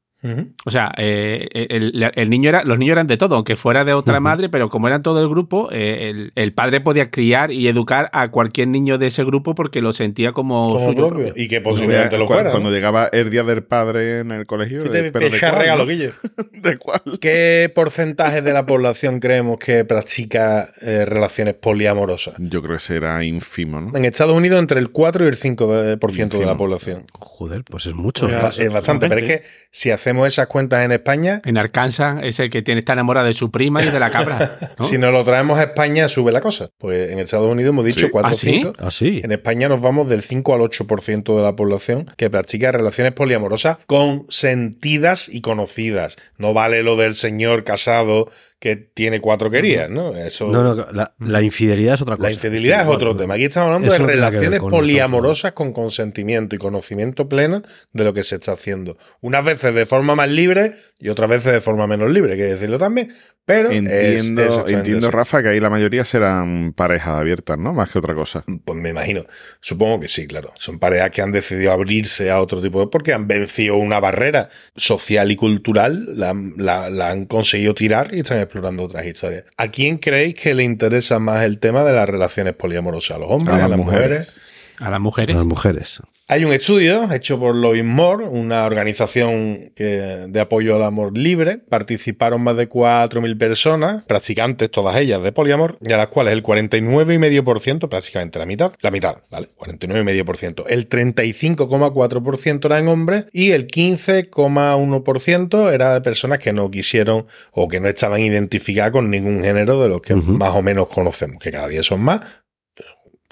[0.65, 3.93] O sea, eh, el, el niño era, los niños eran de todo, aunque fuera de
[3.93, 7.67] otra madre, pero como eran todo el grupo, eh, el, el padre podía criar y
[7.67, 11.25] educar a cualquier niño de ese grupo porque lo sentía como, Como suyo propio.
[11.27, 11.43] propio.
[11.43, 12.51] Y que posiblemente lo cuando- fuera.
[12.53, 12.75] cuando ¿no?
[12.75, 14.83] llegaba el día del padre en el colegio.
[14.83, 15.91] Sí, eh, te, pero te ¿de cuál, regalo, no?
[15.91, 16.13] Guille.
[16.53, 17.03] ¿De cuál?
[17.21, 22.35] ¿Qué porcentaje de la población creemos que practica eh, relaciones poliamorosas?
[22.39, 23.97] Yo creo que será ínfimo, ¿no?
[23.97, 27.07] En Estados Unidos entre el 4 y el 5% de, por ciento de la población.
[27.19, 28.29] Joder, pues es mucho.
[28.29, 28.67] Es, ¿eh?
[28.67, 32.51] es bastante, pero es que si hacemos esas cuentas en España, En Arkansas es el
[32.51, 34.59] que tiene, está enamorado de su prima y de la cabra.
[34.79, 34.85] ¿no?
[34.85, 36.69] si nos lo traemos a España, sube la cosa.
[36.79, 38.11] Pues en Estados Unidos hemos dicho Sí.
[38.11, 38.51] 4 ¿Ah, o sí?
[38.51, 38.73] 5.
[38.79, 39.21] Ah, sí.
[39.25, 43.79] En España nos vamos del 5 al 8% de la población que practica relaciones poliamorosas
[43.87, 46.17] consentidas y conocidas.
[46.39, 48.29] No vale lo del señor casado
[48.63, 50.17] que tiene cuatro querías, ¿no?
[50.17, 52.29] Eso, No, no, la, la infidelidad es otra cosa.
[52.29, 53.35] La infidelidad es otro tema.
[53.35, 58.05] Aquí estamos hablando Eso de relaciones con nosotros, poliamorosas con consentimiento y conocimiento pleno de
[58.05, 58.97] lo que se está haciendo.
[59.21, 62.45] Unas veces de forma más libre y otras veces de forma menos libre, hay que
[62.45, 63.13] decirlo también.
[63.45, 65.11] Pero Entiendo, es entiendo.
[65.11, 67.75] Rafa, que ahí la mayoría serán parejas abiertas, ¿no?
[67.75, 68.45] Más que otra cosa.
[68.65, 69.25] Pues me imagino.
[69.61, 70.53] Supongo que sí, claro.
[70.57, 72.87] Son parejas que han decidido abrirse a otro tipo de...
[72.87, 78.21] porque han vencido una barrera social y cultural, la, la- la han conseguido tirar y
[78.21, 79.45] están explorando otras historias.
[79.57, 83.17] ¿A quién creéis que le interesa más el tema de las relaciones poliamorosas?
[83.17, 83.63] ¿A los hombres?
[83.63, 84.41] ¿A, las mujeres?
[84.83, 85.37] A las mujeres.
[85.37, 86.03] Las mujeres.
[86.29, 91.59] Hay un estudio hecho por Lois More, una organización que, de apoyo al amor libre.
[91.59, 96.43] Participaron más de 4.000 personas, practicantes todas ellas de poliamor, y a las cuales el
[96.43, 99.51] 49,5%, prácticamente la mitad, la mitad, ¿vale?
[99.59, 100.65] 49,5%.
[100.69, 107.79] El 35,4% eran hombres y el 15,1% era de personas que no quisieron o que
[107.79, 111.69] no estaban identificadas con ningún género de los que más o menos conocemos, que cada
[111.69, 112.23] día son más,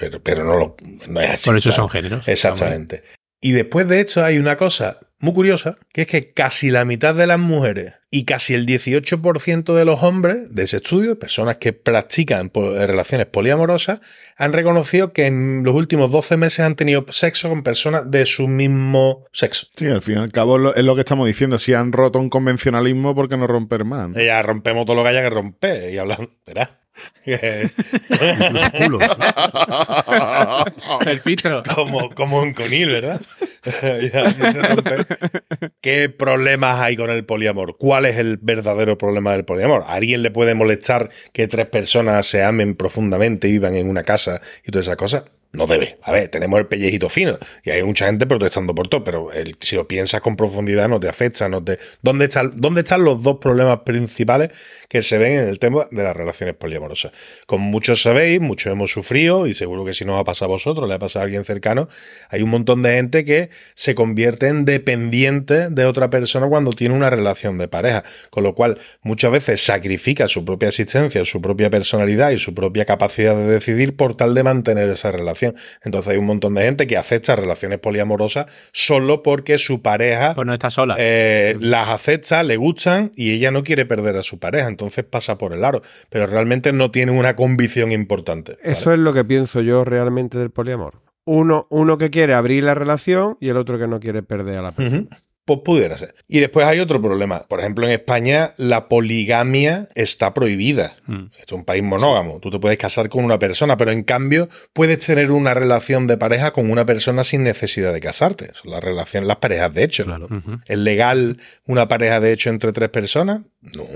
[0.00, 0.76] pero, pero no, lo,
[1.06, 1.50] no es así.
[1.50, 1.82] Por eso claro.
[1.82, 2.26] son géneros.
[2.26, 3.02] Exactamente.
[3.42, 7.14] Y después de esto hay una cosa muy curiosa, que es que casi la mitad
[7.14, 11.74] de las mujeres y casi el 18% de los hombres de ese estudio, personas que
[11.74, 14.00] practican relaciones poliamorosas,
[14.36, 18.48] han reconocido que en los últimos 12 meses han tenido sexo con personas de su
[18.48, 19.66] mismo sexo.
[19.76, 21.58] Sí, al fin y al cabo es lo, que estamos diciendo.
[21.58, 24.08] Si han roto un convencionalismo, ¿por qué no romper más?
[24.08, 24.20] no?
[24.20, 26.79] Ya rompemos todo lo que haya que romper y hablando, verás.
[27.26, 29.02] Incluso culos.
[31.06, 31.62] El filtro.
[31.74, 33.20] como, como un conil, ¿verdad?
[35.80, 37.76] ¿Qué problemas hay con el poliamor?
[37.76, 39.82] ¿Cuál es el verdadero problema del poliamor?
[39.82, 44.02] ¿A alguien le puede molestar que tres personas se amen profundamente y vivan en una
[44.02, 45.24] casa y todas esas cosas?
[45.52, 45.98] No debe.
[46.04, 49.56] A ver, tenemos el pellejito fino y hay mucha gente protestando por todo, pero el-
[49.60, 51.48] si lo piensas con profundidad no te afecta.
[51.48, 51.76] No te...
[52.02, 54.52] ¿Dónde, ¿Dónde están los dos problemas principales
[54.88, 57.10] que se ven en el tema de las relaciones poliamorosas?
[57.46, 60.54] Como muchos sabéis, muchos hemos sufrido y seguro que si no os ha pasado a
[60.54, 61.88] vosotros, le ha pasado a alguien cercano,
[62.28, 66.94] hay un montón de gente que se convierte en dependiente de otra persona cuando tiene
[66.94, 71.70] una relación de pareja, con lo cual muchas veces sacrifica su propia existencia, su propia
[71.70, 75.39] personalidad y su propia capacidad de decidir por tal de mantener esa relación.
[75.82, 80.46] Entonces hay un montón de gente que acepta relaciones poliamorosas solo porque su pareja Pues
[80.46, 80.96] no está sola.
[80.98, 85.38] eh, las acepta, le gustan y ella no quiere perder a su pareja, entonces pasa
[85.38, 88.52] por el aro, pero realmente no tiene una convicción importante.
[88.62, 88.72] ¿vale?
[88.72, 91.00] Eso es lo que pienso yo realmente del poliamor.
[91.24, 94.62] Uno, uno que quiere abrir la relación y el otro que no quiere perder a
[94.62, 95.06] la persona.
[95.50, 96.14] Pues pudiera ser.
[96.28, 97.42] Y después hay otro problema.
[97.48, 100.94] Por ejemplo, en España la poligamia está prohibida.
[101.06, 101.24] Mm.
[101.40, 102.38] Esto es un país monógamo.
[102.38, 106.16] Tú te puedes casar con una persona, pero en cambio puedes tener una relación de
[106.16, 108.52] pareja con una persona sin necesidad de casarte.
[108.54, 110.04] Son las relaciones, las parejas de hecho.
[110.04, 110.28] Claro.
[110.66, 113.40] ¿Es legal una pareja de hecho entre tres personas?
[113.60, 113.88] No.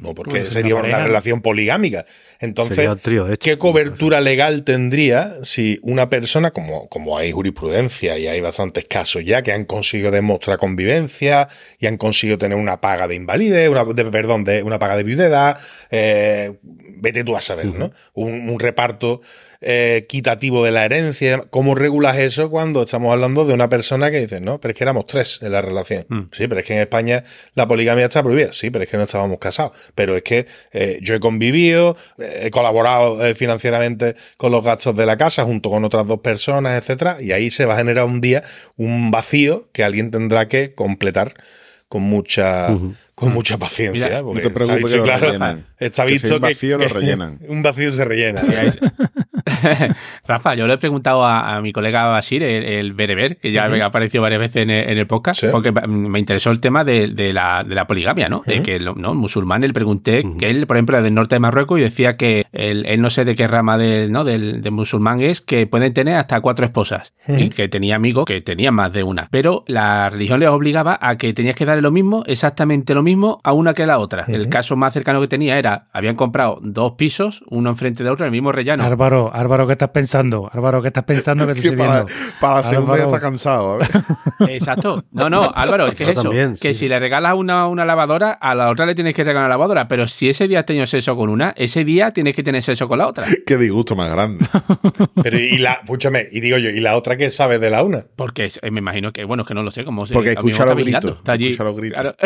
[0.00, 2.04] No, porque Pues, sería una relación poligámica.
[2.40, 3.44] Entonces, Sería un trío, de hecho.
[3.50, 9.24] ¿Qué cobertura legal tendría si una persona, como, como hay jurisprudencia y hay bastantes casos
[9.24, 11.48] ya que han conseguido demostrar convivencia
[11.78, 15.02] y han conseguido tener una paga de invalidez, una, de- perdón, de una paga de
[15.02, 15.58] viudedad,
[15.90, 16.54] eh,
[16.96, 17.92] vete tú a saber, ¿no?
[18.14, 19.20] Un, un reparto
[19.60, 21.42] eh, equitativo de la herencia.
[21.50, 24.84] ¿Cómo regulas eso cuando estamos hablando de una persona que dice, no, pero es que
[24.84, 26.06] éramos tres en la relación?
[26.08, 26.20] Mm.
[26.32, 28.52] Sí, pero es que en España la poligamia está prohibida.
[28.52, 29.72] Sí, pero es que no estábamos casados.
[29.94, 34.96] Pero es que eh, yo he convivido, eh, he colaborado eh, financieramente con los gastos
[34.96, 38.04] de la casa junto con otras dos personas, etcétera, y ahí se va a generar
[38.04, 38.42] un día
[38.76, 41.34] un vacío que alguien tendrá que completar
[41.88, 42.68] con mucha
[43.16, 45.66] con mucha paciencia, Mira, porque no te preocupes está que visto, lo claro, rellenan.
[45.78, 47.38] está Que si visto hay un vacío, lo rellenan.
[47.48, 48.42] un vacío se rellena.
[50.26, 53.66] Rafa, yo le he preguntado a, a mi colega Basir, el, el bereber, que ya
[53.66, 53.72] Ujú.
[53.76, 55.46] me ha aparecido varias veces en el, en el podcast, Sí.
[55.50, 58.42] porque me interesó el tema de, de la, de la poligamia, ¿no?
[58.46, 58.62] De Ujú.
[58.64, 59.14] que lo- ¿no?
[59.14, 62.46] musulmán, le pregunté que él, por ejemplo, era del norte de Marruecos y decía que
[62.52, 64.24] él, él no sé de qué rama del, ¿no?
[64.24, 68.40] del, del musulmán es, que pueden tener hasta cuatro esposas y que tenía amigos que
[68.40, 69.28] tenían más de una.
[69.30, 73.40] Pero la religión les obligaba a que tenías que darle lo mismo, exactamente lo mismo,
[73.44, 74.24] a una que a la otra.
[74.28, 78.24] El caso más cercano que tenía era, habían comprado dos pisos, uno enfrente de otro,
[78.24, 78.84] en el mismo rellano.
[78.84, 80.48] Álvaro, Álvaro, ¿qué estás pensando?
[80.52, 82.12] Álvaro, ¿qué estás pensando que te estoy para, viendo?
[82.40, 83.72] para la segunda ya está cansado.
[83.74, 83.88] a ver.
[84.50, 85.04] Exacto.
[85.12, 86.80] No, no, Álvaro, es que es Eso también, que sí.
[86.80, 89.88] si le regalas una, una lavadora, a la otra le tienes que regalar una lavadora.
[89.88, 92.88] Pero si ese día has tenido sexo con una, ese día tienes que tener sexo
[92.88, 93.24] con la otra.
[93.46, 94.44] Qué disgusto más grande.
[95.22, 98.04] Pero y la, escúchame, y digo yo, ¿y la otra que sabe de la una?
[98.16, 100.30] Porque es- eh, me imagino que, bueno, es que no lo sé cómo se Porque
[100.30, 101.48] escucha está los gritos, Está allí.
[101.48, 102.00] escucha los gritos.
[102.00, 102.16] Claro.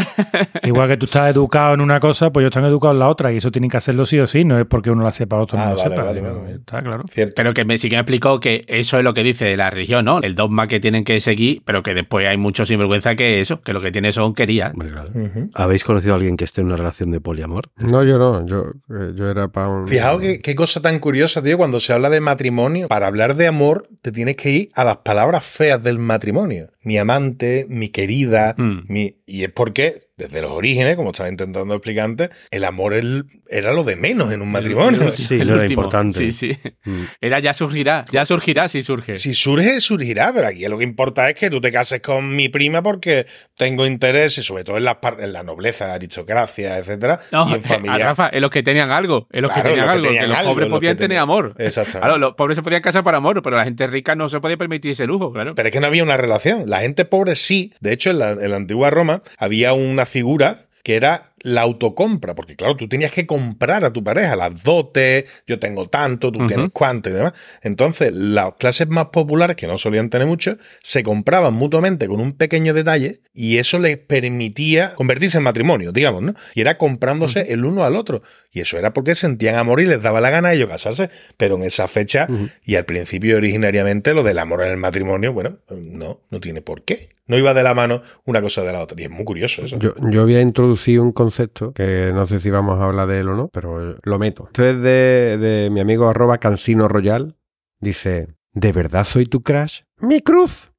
[0.62, 3.32] Igual que tú estás educado en una cosa, pues yo están educado en la otra
[3.32, 5.58] y eso tienen que hacerlo sí o sí, no es porque uno la sepa, otro
[5.58, 6.02] Ah, no lo vale, sepa.
[6.04, 6.54] vale, Digo, vale, vale.
[6.56, 6.93] Está claro.
[7.10, 7.34] Cierto.
[7.36, 10.04] Pero que me, sí que me explicó que eso es lo que dice la religión,
[10.04, 10.20] ¿no?
[10.20, 13.72] El dogma que tienen que seguir, pero que después hay mucho sinvergüenza que eso, que
[13.72, 14.72] lo que tiene son querías.
[14.72, 15.10] Claro.
[15.54, 17.70] ¿Habéis conocido a alguien que esté en una relación de poliamor?
[17.78, 18.46] No, yo no.
[18.46, 19.88] Yo, eh, yo era para un.
[19.88, 22.88] Fijaos qué, qué cosa tan curiosa, tío, cuando se habla de matrimonio.
[22.88, 26.70] Para hablar de amor, te tienes que ir a las palabras feas del matrimonio.
[26.82, 28.80] Mi amante, mi querida, Mm.
[28.88, 29.16] mi...
[29.26, 33.72] Y es porque, desde los orígenes, como estaba intentando explicar antes, el amor el- era
[33.72, 35.10] lo de menos en un matrimonio.
[35.12, 36.18] Sí, El no era importante.
[36.18, 36.58] Sí, sí.
[36.84, 37.04] Mm.
[37.20, 39.18] Era ya surgirá, ya surgirá si surge.
[39.18, 42.48] Si surge, surgirá, pero aquí lo que importa es que tú te cases con mi
[42.48, 47.18] prima porque tengo interés, y sobre todo en la, par- en la nobleza, aristocracia, etcétera,
[47.32, 48.06] No, y en a familia.
[48.06, 50.24] Rafa, en los que tenían algo, en los Claro, que tenían los que algo, tenían
[50.24, 51.54] que los algo, pobres los podían tener tenían- amor.
[51.58, 51.98] Exactamente.
[52.00, 54.56] Claro, los pobres se podían casar por amor, pero la gente rica no se podía
[54.56, 55.54] permitir ese lujo, claro.
[55.54, 56.68] Pero es que no había una relación.
[56.68, 57.72] La gente pobre sí.
[57.80, 62.34] De hecho, en la, en la antigua Roma había una figura que era la autocompra,
[62.34, 66.46] porque claro, tú tenías que comprar a tu pareja las dotes, yo tengo tanto, tú
[66.46, 67.34] tienes cuánto y demás.
[67.60, 72.32] Entonces, las clases más populares, que no solían tener mucho, se compraban mutuamente con un
[72.32, 76.34] pequeño detalle y eso les permitía convertirse en matrimonio, digamos, ¿no?
[76.54, 78.22] Y era comprándose el uno al otro.
[78.50, 81.10] Y eso era porque sentían amor y les daba la gana a ellos casarse.
[81.36, 82.26] Pero en esa fecha
[82.64, 86.84] y al principio originariamente lo del amor en el matrimonio, bueno, no, no tiene por
[86.84, 87.10] qué.
[87.26, 89.00] No iba de la mano una cosa de la otra.
[89.00, 89.78] Y es muy curioso eso.
[89.78, 91.33] Yo, yo había introducido un concepto
[91.74, 94.44] que no sé si vamos a hablar de él o no, pero lo meto.
[94.46, 97.36] Esto es de, de mi amigo arroba Cansino Royal.
[97.80, 99.80] Dice, ¿de verdad soy tu crush?
[99.98, 100.72] Mi cruz.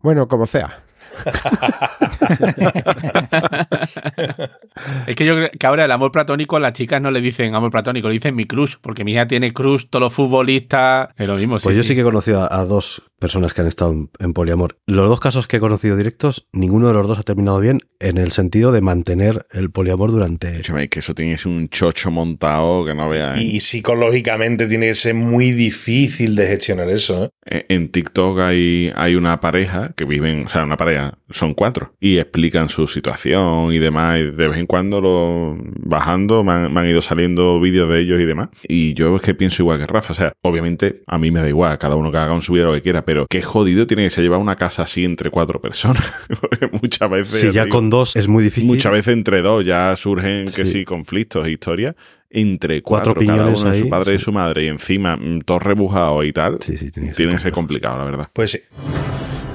[0.00, 0.84] Bueno, como sea.
[5.06, 7.70] es que yo creo que ahora el amor platónico las chicas no le dicen amor
[7.70, 11.36] platónico, le dicen mi crush, porque mi hija tiene crush, todos los futbolistas, es lo
[11.36, 11.56] mismo.
[11.62, 14.32] Pues yo sí que he conocido a, a dos personas que han estado en, en
[14.32, 14.78] poliamor.
[14.86, 18.18] Los dos casos que he conocido directos, ninguno de los dos ha terminado bien en
[18.18, 20.50] el sentido de mantener el poliamor durante...
[20.50, 23.40] Escúchame, que eso tiene que ser un chocho montado que no veas.
[23.40, 27.26] Y psicológicamente tiene que ser muy difícil de gestionar eso.
[27.46, 27.64] ¿eh?
[27.68, 31.94] En- En TikTok hay, hay una pareja que viven, o sea, una pareja, son cuatro,
[32.00, 36.72] y explican su situación y demás, y de vez en cuando lo bajando me han,
[36.72, 38.48] me han ido saliendo vídeos de ellos y demás.
[38.68, 41.48] Y yo es que pienso igual que Rafa, o sea, obviamente a mí me da
[41.48, 44.04] igual, cada uno que haga en su vida lo que quiera, pero qué jodido tiene
[44.04, 46.02] que ser llevar una casa así entre cuatro personas.
[46.82, 47.40] Muchas veces...
[47.40, 48.68] Si ya digo, con dos es muy difícil.
[48.68, 50.84] Muchas veces entre dos ya surgen que Sí.
[50.84, 51.94] conflictos e historias.
[52.34, 55.16] Entre Cuatro cuatro, cada piñones uno de su ahí, padre y su madre, y encima
[55.18, 58.28] mm, todo rebujado y tal, Sí, sí, tiene que ser complicado, la verdad.
[58.32, 58.60] Pues sí.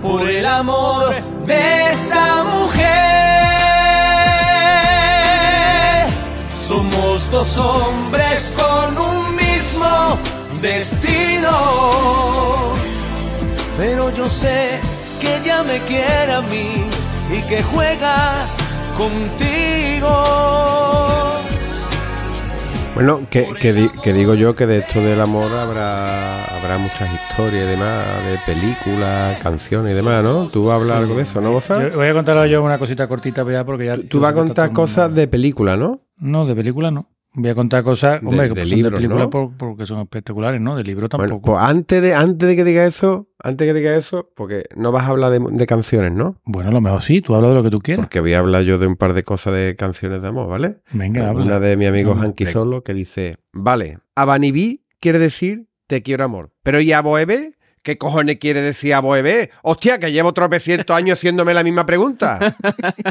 [0.01, 2.87] Por el amor de esa mujer.
[6.55, 10.17] Somos dos hombres con un mismo
[10.61, 11.51] destino.
[13.77, 14.79] Pero yo sé
[15.21, 16.85] que ella me quiere a mí
[17.29, 18.45] y que juega
[18.97, 20.07] contigo.
[22.97, 27.07] Bueno, que, que di- que digo yo que de esto del amor habrá, habrá muchas
[27.13, 30.47] historias y demás, de películas, canciones y demás, ¿no?
[30.47, 31.89] Tú hablas algo de eso, ¿no, Boza?
[31.93, 33.97] Voy a contar yo una cosita cortita ya porque ya...
[34.09, 36.01] Tú vas a contar cosas de película, ¿no?
[36.17, 37.07] No, de película no.
[37.39, 39.29] Voy a contar cosas, hombre, de que son libros, de película ¿no?
[39.29, 40.75] por- porque son espectaculares, ¿no?
[40.75, 41.51] De libro Bueno, tampoco.
[41.53, 44.91] pues antes de, antes de que diga eso, antes de que diga eso, porque no
[44.91, 46.35] vas a hablar de, de canciones, ¿no?
[46.45, 48.03] Bueno, a lo mejor sí, tú hablas de lo que tú quieras.
[48.05, 50.77] Porque voy a hablar yo de un par de cosas de canciones de amor, ¿vale?
[50.91, 51.43] Venga, habla.
[51.45, 52.47] Una de mi amigo Hanky.
[52.47, 57.53] Solo que dice, vale, Abanibí quiere decir te quiero amor, pero ¿y Aboebe?
[57.87, 59.49] ¿Qué cojones quiere decir Aboebe?
[59.63, 62.57] Hostia, que llevo tropecientos años haciéndome la misma pregunta.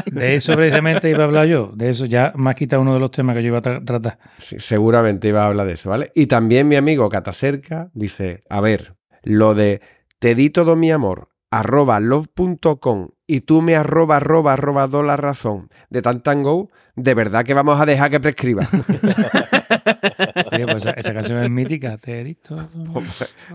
[0.05, 1.71] De eso precisamente iba a hablar yo.
[1.73, 3.83] De eso ya me has quitado uno de los temas que yo iba a tra-
[3.83, 4.19] tratar.
[4.37, 6.11] Sí, seguramente iba a hablar de eso, ¿vale?
[6.13, 9.81] Y también mi amigo Catacerca dice, a ver, lo de
[10.19, 15.17] te di todo mi amor, arroba love.com y tú me arroba arroba arroba do la
[15.17, 18.67] razón de Tantango, de verdad que vamos a dejar que prescriba.
[20.51, 21.97] Oye, pues esa, esa canción es mítica.
[21.97, 22.57] Te he visto.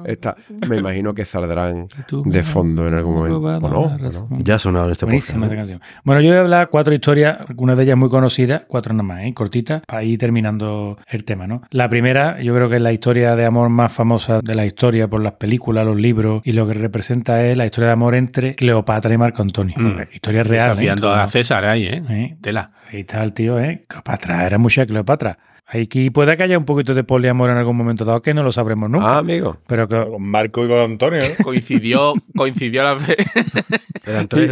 [0.04, 0.36] Esta,
[0.68, 1.88] me imagino que saldrán
[2.24, 3.66] de fondo en algún momento.
[3.66, 3.96] ¿O no?
[4.38, 5.36] Ya ha sonado en este podcast.
[5.70, 5.78] ¿eh?
[6.04, 9.24] Bueno, yo voy a hablar cuatro historias, algunas de ellas muy conocidas, cuatro nada más,
[9.24, 9.34] ¿eh?
[9.34, 11.62] cortitas, para ir terminando el tema, ¿no?
[11.70, 15.08] La primera, yo creo que es la historia de amor más famosa de la historia
[15.08, 18.54] por las películas, los libros, y lo que representa es la historia de amor entre
[18.54, 19.74] Cleopatra y Marco Antonio.
[19.78, 20.02] Mm.
[20.12, 20.66] Historia real.
[20.66, 20.70] ¿eh?
[20.70, 22.02] Desafiando Todo- a César ahí, ¿eh?
[22.08, 22.36] ¿eh?
[22.40, 22.70] Tela.
[22.92, 23.82] Ahí está el tío, ¿eh?
[23.88, 25.38] Cleopatra, era mucha Cleopatra.
[25.74, 28.52] Aquí puede que haya un poquito de poliamor en algún momento dado, que no lo
[28.52, 29.06] sabremos nunca.
[29.14, 29.56] Ah, amigo.
[29.66, 31.44] Pero que- Con Marco y con Antonio, ¿no?
[31.44, 33.16] Coincidió, coincidió la fe.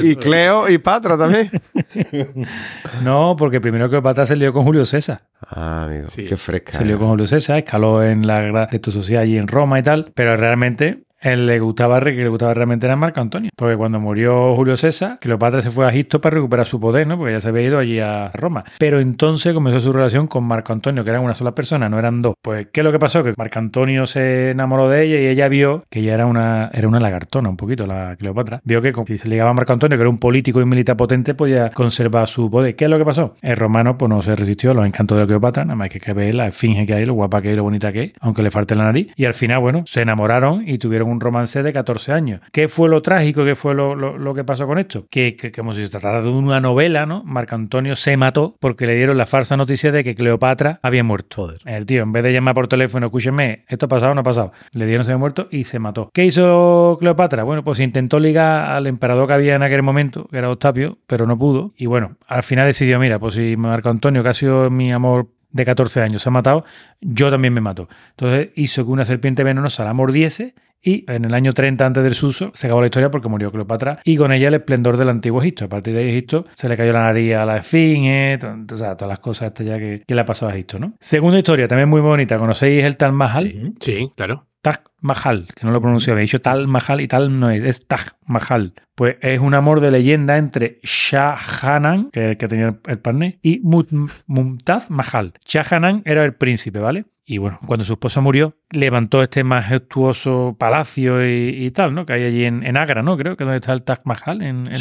[0.02, 1.50] Y, y Cleo y Patra también.
[3.04, 5.22] no, porque primero Cleopatra se lió con Julio César.
[5.42, 6.08] Ah, amigo.
[6.08, 6.24] Sí.
[6.24, 6.72] Qué fresca.
[6.72, 10.12] Se lió con Julio César, escaló en la tu sociedad allí en Roma y tal,
[10.14, 13.50] pero realmente él le gustaba, que le gustaba realmente era Marco Antonio.
[13.56, 17.16] Porque cuando murió Julio César, Cleopatra se fue a Egipto para recuperar su poder, ¿no?
[17.16, 18.64] Porque ya se había ido allí a Roma.
[18.78, 22.22] Pero entonces comenzó su relación con Marco Antonio, que eran una sola persona, no eran
[22.22, 22.34] dos.
[22.42, 23.22] Pues, ¿qué es lo que pasó?
[23.22, 26.88] Que Marco Antonio se enamoró de ella y ella vio que ella era una, era
[26.88, 28.60] una lagartona, un poquito, la Cleopatra.
[28.64, 31.34] Vio que si se ligaba a Marco Antonio, que era un político y militar potente,
[31.34, 32.76] podía conservar su poder.
[32.76, 33.36] ¿Qué es lo que pasó?
[33.42, 36.12] El romano, pues no se resistió a los encantos de Cleopatra, nada más que que
[36.12, 38.50] ver la esfinge que hay, lo guapa que es, lo bonita que es, aunque le
[38.50, 39.12] falte la nariz.
[39.16, 42.40] Y al final, bueno, se enamoraron y tuvieron un romance de 14 años.
[42.52, 43.44] ¿Qué fue lo trágico?
[43.44, 45.06] ¿Qué fue lo, lo- lo que pasó con esto?
[45.10, 47.22] Que, que como si se tratara de una novela, ¿no?
[47.24, 51.36] Marco Antonio se mató porque le dieron la falsa noticia de que Cleopatra había muerto.
[51.36, 51.58] Joder.
[51.64, 54.24] El tío, en vez de llamar por teléfono, escúcheme, esto ha pasado o no ha
[54.24, 56.10] pasado, le dieron se había muerto y se mató.
[56.12, 57.42] ¿Qué hizo Cleopatra?
[57.44, 61.26] Bueno, pues intentó ligar al emperador que había en aquel momento, que era Octavio, pero
[61.26, 61.72] no pudo.
[61.76, 65.28] Y bueno, al final decidió, mira, pues si Marco Antonio, que ha sido mi amor
[65.52, 66.64] de 14 años, se ha matado,
[67.00, 67.88] yo también me mato.
[68.10, 72.14] Entonces hizo que una serpiente venenosa la mordiese Y en el año 30 antes del
[72.14, 75.40] suso se acabó la historia porque murió Cleopatra y con ella el esplendor del antiguo
[75.42, 75.66] Egipto.
[75.66, 78.76] A partir de ahí Egipto se le cayó la nariz a la esfinge, t- o
[78.76, 80.94] sea, todas las cosas estas ya que, que le ha pasado a Egipto, ¿no?
[81.00, 82.38] Segunda historia, también muy bonita.
[82.38, 83.74] ¿Conocéis el Tal Mahal?
[83.80, 84.46] Sí, claro.
[84.62, 86.18] Taj Mahal, que no lo pronuncio bien.
[86.20, 88.74] He dicho Tal Mahal y tal no es, es Taj Mahal.
[88.94, 93.38] Pues es un amor de leyenda entre Shah Jahan, que, que tenía el, el parné,
[93.42, 95.32] y Mum- Mumtaz Mahal.
[95.46, 97.06] Shah Jahan era el príncipe, ¿vale?
[97.32, 102.04] Y bueno, cuando su esposa murió, levantó este majestuoso palacio y, y tal, ¿no?
[102.04, 103.16] Que hay allí en, en Agra, ¿no?
[103.16, 104.76] Creo que donde está el Taj Mahal, en, en-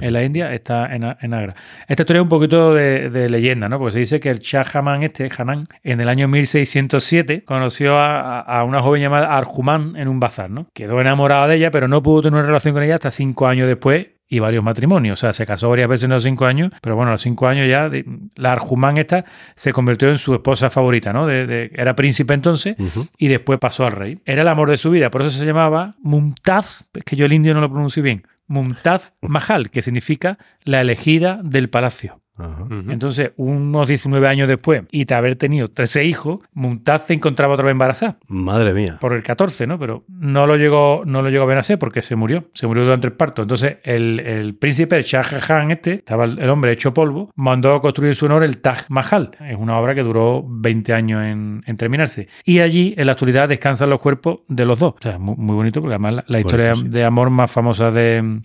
[0.00, 1.54] en la India, está en, Agra.
[1.86, 3.78] Esta historia es un poquito de, de leyenda, ¿no?
[3.78, 8.40] Porque se dice que el Shah Jahan este, Hanan, en el año 1607, conoció a,
[8.40, 10.66] a- a una joven llamada Arjumán en un bazar, ¿no?
[10.74, 13.68] Quedó enamorada de ella, pero no pudo tener una relación con ella hasta cinco años
[13.68, 15.18] después y varios matrimonios.
[15.18, 17.46] O sea, se casó varias veces en los cinco años, pero bueno, a los cinco
[17.48, 19.26] años ya de- la Arjumán esta
[19.56, 21.26] se convirtió en su esposa favorita, ¿no?
[21.26, 22.76] De- de- era príncipe entonces
[23.18, 24.18] y después pasó al rey.
[24.24, 27.34] Era el amor de su vida, por eso se llamaba Mumtaz, es que yo el
[27.34, 32.21] indio no lo pronuncio bien, Mumtaz Mahal, que significa la elegida del palacio.
[32.36, 32.66] Ajá.
[32.88, 37.66] Entonces, unos 19 años después, y de haber tenido 13 hijos, Mumtaz se encontraba otra
[37.66, 38.18] vez embarazada.
[38.28, 38.98] Madre mía.
[39.00, 39.78] Por el 14, ¿no?
[39.78, 42.48] Pero no lo llegó, no lo llegó a ver porque se murió.
[42.54, 43.42] Se murió durante el parto.
[43.42, 47.80] Entonces, el, el príncipe, el Shah Jahan este, estaba el, hombre hecho polvo, mandó a
[47.80, 49.30] construir en su honor el Taj Mahal.
[49.40, 52.28] Es una obra que duró 20 años en, en terminarse.
[52.44, 54.94] Y allí, en la actualidad, descansan los cuerpos de los dos.
[54.94, 56.96] O sea, muy, muy bonito porque además la, la historia Bonito, sí.
[56.96, 58.40] de amor más famosa de,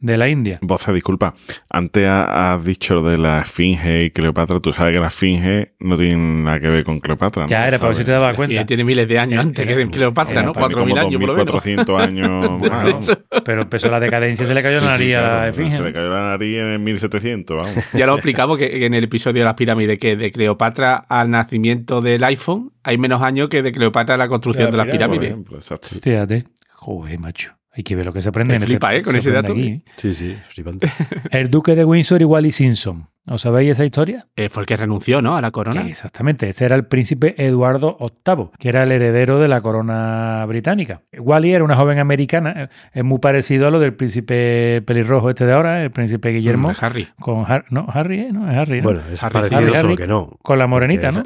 [0.00, 0.58] de la India.
[0.62, 1.34] Voce, disculpa.
[1.68, 4.60] Antes ha- has dicho lo de la Esfinge y Cleopatra.
[4.60, 7.42] Tú sabes que la Esfinge no tiene nada que ver con Cleopatra.
[7.42, 7.48] ¿no?
[7.48, 8.64] Ya era para ver si te dabas Sí, cuenta.
[8.64, 10.52] tiene miles de años antes que de Cleopatra, ¿no?
[10.52, 11.46] Tiene 4.000 años por lo menos.
[11.46, 12.84] 2400 años más.
[13.00, 13.18] Eso.
[13.44, 15.76] Pero empezó la decadencia, se le cayó Sí, la sí, nariz a claro, la esfinge.
[15.76, 17.84] Se le cayó la nariz en el 1700, vamos.
[17.94, 22.00] Ya lo explicamos que en el episodio de las pirámides, que de Cleopatra al nacimiento
[22.00, 24.92] del iPhone hay menos años que de Cleopatra a la construcción De de la las
[24.92, 25.30] Por pirámides.
[25.30, 25.58] ejemplo.
[26.02, 26.44] Fíjate.
[26.72, 27.52] Joder, macho.
[27.72, 28.52] Hay que ver lo que se aprende.
[28.52, 29.02] Me en flipa, ¿eh?
[29.02, 29.52] Con se ese dato.
[29.52, 29.82] aquí.
[29.96, 30.90] Sí, sí, flipante.
[31.30, 33.08] El duque de Windsor y Wally Simpson.
[33.30, 34.26] ¿Os sabéis esa historia?
[34.36, 35.36] Eh, fue el que renunció, ¿no?
[35.36, 35.86] A la corona.
[35.86, 36.48] Exactamente.
[36.48, 41.02] Ese era el príncipe Eduardo VIII, que era el heredero de la corona británica.
[41.18, 42.54] Wally era una joven americana.
[42.56, 46.70] eh, Es muy parecido a lo del príncipe pelirrojo este de ahora, el príncipe Guillermo.
[46.70, 47.08] Mm, Harry.
[47.20, 48.28] Con Har- no, Harry, ¿eh?
[48.32, 48.84] No, es Harry, ¿no?
[48.84, 50.38] Bueno, es Harry, parecido, Harry, solo Harry, que no.
[50.42, 51.22] con la morenita, ¿no?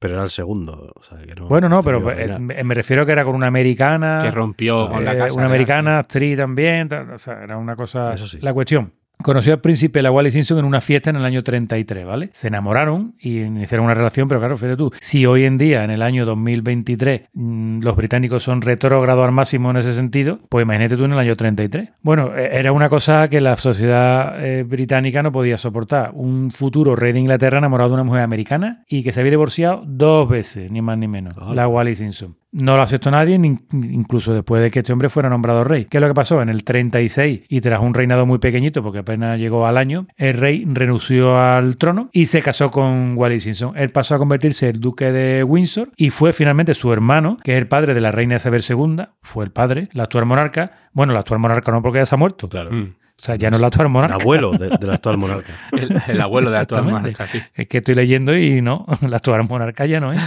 [0.00, 0.92] Pero era el segundo.
[0.96, 3.46] o sea, que no- Bueno, no, pero a eh, me refiero que era con una
[3.46, 4.20] americana.
[4.24, 5.34] Que rompió con la Eh, casa.
[5.34, 8.14] una americana, actriz también, tal, o sea, era una cosa...
[8.14, 8.38] Eso sí.
[8.40, 8.92] La cuestión.
[9.22, 12.30] Conoció al príncipe la Wally Simpson en una fiesta en el año 33, ¿vale?
[12.32, 15.90] Se enamoraron y iniciaron una relación, pero claro, fíjate tú, si hoy en día, en
[15.90, 20.96] el año 2023, mm, los británicos son retrógrados al máximo en ese sentido, pues imagínate
[20.96, 21.90] tú en el año 33.
[22.02, 26.12] Bueno, eh, era una cosa que la sociedad eh, británica no podía soportar.
[26.14, 29.82] Un futuro rey de Inglaterra enamorado de una mujer americana y que se había divorciado
[29.86, 32.39] dos veces, ni más ni menos, la Wally Simpson.
[32.52, 35.84] No lo aceptó nadie, ni- incluso después de que este hombre fuera nombrado rey.
[35.84, 36.42] ¿Qué es lo que pasó?
[36.42, 40.34] En el 36, y tras un reinado muy pequeñito, porque apenas llegó al año, el
[40.36, 43.72] rey renunció al trono y se casó con Wally Simpson.
[43.76, 47.52] Él pasó a convertirse en el duque de Windsor y fue finalmente su hermano, que
[47.52, 50.72] es el padre de la reina Isabel II, fue el padre, la actual monarca.
[50.92, 52.48] Bueno, la actual monarca no porque ya se ha muerto.
[52.48, 52.72] Claro.
[52.72, 52.94] Mm.
[53.20, 54.14] O sea, ya no es la actual El monarca.
[54.14, 55.52] abuelo de- del actual monarca.
[55.72, 57.38] El, el abuelo de la actual monarca, sí.
[57.54, 60.20] Es que estoy leyendo y no, la actual monarca ya no es.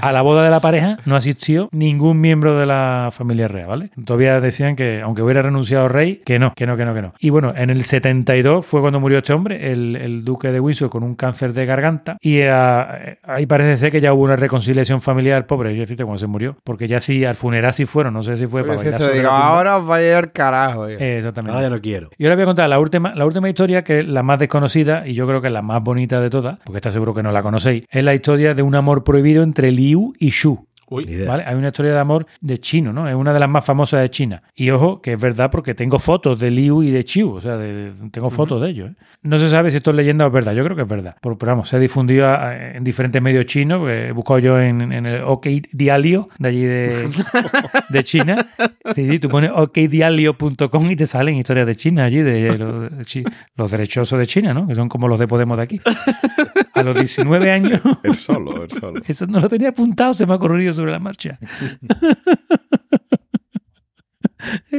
[0.00, 3.90] A la boda de la pareja no asistió ningún miembro de la familia real, ¿vale?
[4.04, 7.14] Todavía decían que, aunque hubiera renunciado rey, que no, que no, que no, que no.
[7.18, 10.90] Y bueno, en el 72 fue cuando murió este hombre, el, el duque de Windsor,
[10.90, 12.16] con un cáncer de garganta.
[12.20, 16.26] Y ah, ahí parece ser que ya hubo una reconciliación familiar, pobre, yo cuando se
[16.26, 16.56] murió.
[16.64, 19.24] Porque ya sí, al funeral sí fueron, no sé si fue para bailar se sobre
[19.26, 20.80] ahora os vaya al carajo.
[20.82, 20.98] oiga".
[21.00, 21.56] Eh, exactamente.
[21.56, 22.10] Ahora ya no quiero.
[22.18, 25.06] Y ahora voy a contar la última, la última historia, que es la más desconocida
[25.06, 27.32] y yo creo que es la más bonita de todas, porque está seguro que no
[27.32, 27.84] la conocéis.
[27.90, 30.66] Es la historia de un amor prohibido entre Liu y Shu.
[30.90, 31.24] Uy.
[31.26, 31.44] ¿vale?
[31.46, 33.08] Hay una historia de amor de chino, ¿no?
[33.08, 34.42] Es una de las más famosas de China.
[34.54, 37.56] Y ojo, que es verdad porque tengo fotos de Liu y de Chiu, o sea,
[37.56, 38.90] de- de- tengo fotos de ellos.
[38.90, 38.94] ¿eh?
[39.22, 41.16] No se sabe si esto es leyenda o es verdad, yo creo que es verdad.
[41.22, 44.92] Pero, pero vamos, se ha difundido a- en diferentes medios chinos, he buscado yo en,
[44.92, 47.08] en el OK Dialio, de allí de,
[47.88, 48.48] de China.
[48.94, 53.24] Sí, sí, tú pones okdialio.com y te salen historias de China allí, de, los, de
[53.56, 54.66] los derechosos de China, ¿no?
[54.66, 55.80] Que son como los de Podemos de aquí.
[56.74, 57.80] A los 19 años...
[58.02, 59.00] El solo, el solo.
[59.06, 61.38] Eso no lo tenía apuntado, se me ha corrido sobre la marcha.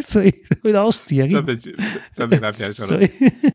[0.02, 1.34] Soy, soy la hostia aquí.
[1.34, 1.74] se hace-
[2.14, 2.88] se hace gracia eso, ¿no?
[2.88, 3.12] Soy-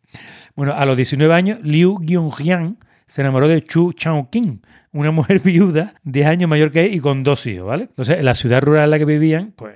[0.57, 2.79] bueno, a los 19 años, Liu Gyunjian
[3.09, 7.23] se enamoró de Chu Chao-king, una mujer viuda, 10 años mayor que él y con
[7.25, 7.85] dos hijos, ¿vale?
[7.85, 9.75] Entonces, en la ciudad rural en la que vivían, pues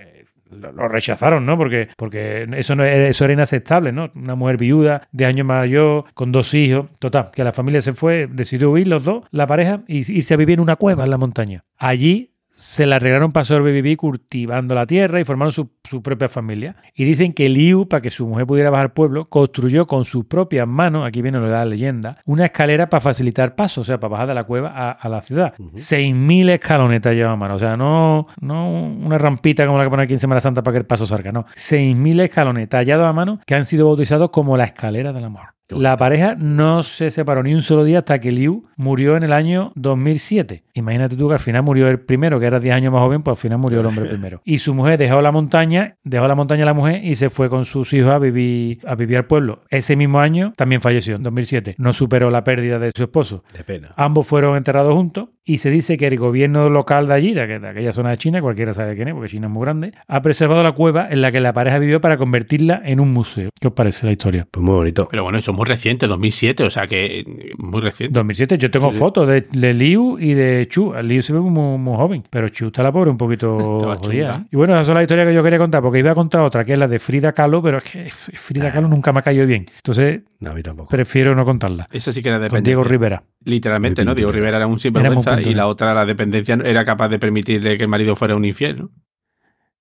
[0.51, 1.57] lo, lo rechazaron, ¿no?
[1.59, 4.11] Porque, porque eso, no, eso era inaceptable, ¿no?
[4.15, 6.87] Una mujer viuda, de años mayor, con dos hijos.
[7.01, 10.37] Total, que la familia se fue, decidió huir los dos, la pareja, y irse a
[10.37, 11.65] vivir en una cueva en la montaña.
[11.77, 12.30] Allí
[12.61, 16.77] se la arreglaron para sobrevivir cultivando la tierra y formaron su, su propia familia.
[16.95, 20.27] Y dicen que Liu, para que su mujer pudiera bajar al pueblo, construyó con sus
[20.27, 23.99] propias manos, aquí viene lo de la leyenda, una escalera para facilitar paso, o sea,
[23.99, 25.55] para bajar de la cueva a, a la ciudad.
[25.57, 30.03] 6.000 escalonetas lleva a mano, o sea, no, no una rampita como la que pone
[30.03, 31.47] aquí en Semana Santa para que el paso salga, no.
[31.57, 35.60] 6.000 escalones tallados a mano que han sido bautizados como la escalera del amor.
[35.79, 39.33] La pareja no se separó ni un solo día hasta que Liu murió en el
[39.33, 40.65] año 2007.
[40.75, 43.37] Imagínate tú que al final murió el primero, que era 10 años más joven, pues
[43.37, 44.41] al final murió el hombre primero.
[44.45, 47.51] Y su mujer dejó la montaña, dejó la montaña a la mujer y se fue
[47.51, 49.63] con sus hijos a vivir, a vivir al pueblo.
[49.69, 51.75] Ese mismo año también falleció, en 2007.
[51.79, 53.45] No superó la pérdida de su esposo.
[53.57, 53.93] De pena.
[53.97, 57.61] Ambos fueron enterrados juntos y se dice que el gobierno local de allí, de, aqu-
[57.61, 60.23] de aquella zona de China, cualquiera sabe quién es, porque China es muy grande, ha
[60.23, 63.51] preservado la cueva en la que la pareja vivió para convertirla en un museo.
[63.61, 64.47] ¿Qué os parece la historia?
[64.51, 65.09] Pues muy bonito.
[65.11, 67.23] Pero bueno, eso es muy reciente, 2007, o sea que
[67.59, 68.15] muy reciente.
[68.19, 70.95] 2007, yo tengo fotos de, de Liu y de Chu.
[71.03, 74.01] Liu se ve muy, muy joven, pero Chu está la pobre un poquito jodida.
[74.01, 74.37] chunga.
[74.37, 74.49] ¿eh?
[74.53, 76.65] Y bueno, esa es la historia que yo quería contar, porque iba a contar otra,
[76.65, 79.47] que es la de Frida Kahlo, pero es que Frida Kahlo nunca me ha caído
[79.47, 79.67] bien.
[79.77, 80.89] Entonces, No, a mí tampoco.
[80.89, 81.89] prefiero no contarla.
[81.93, 82.71] Esa sí que era Con dependencia.
[82.71, 83.23] Diego Rivera.
[83.45, 84.15] Literalmente, ¿no?
[84.15, 84.33] Diego.
[84.33, 87.91] Rivera era un sinvergüenza y la otra, la dependencia, era capaz de permitirle que el
[87.91, 88.91] marido fuera un infiel, ¿no?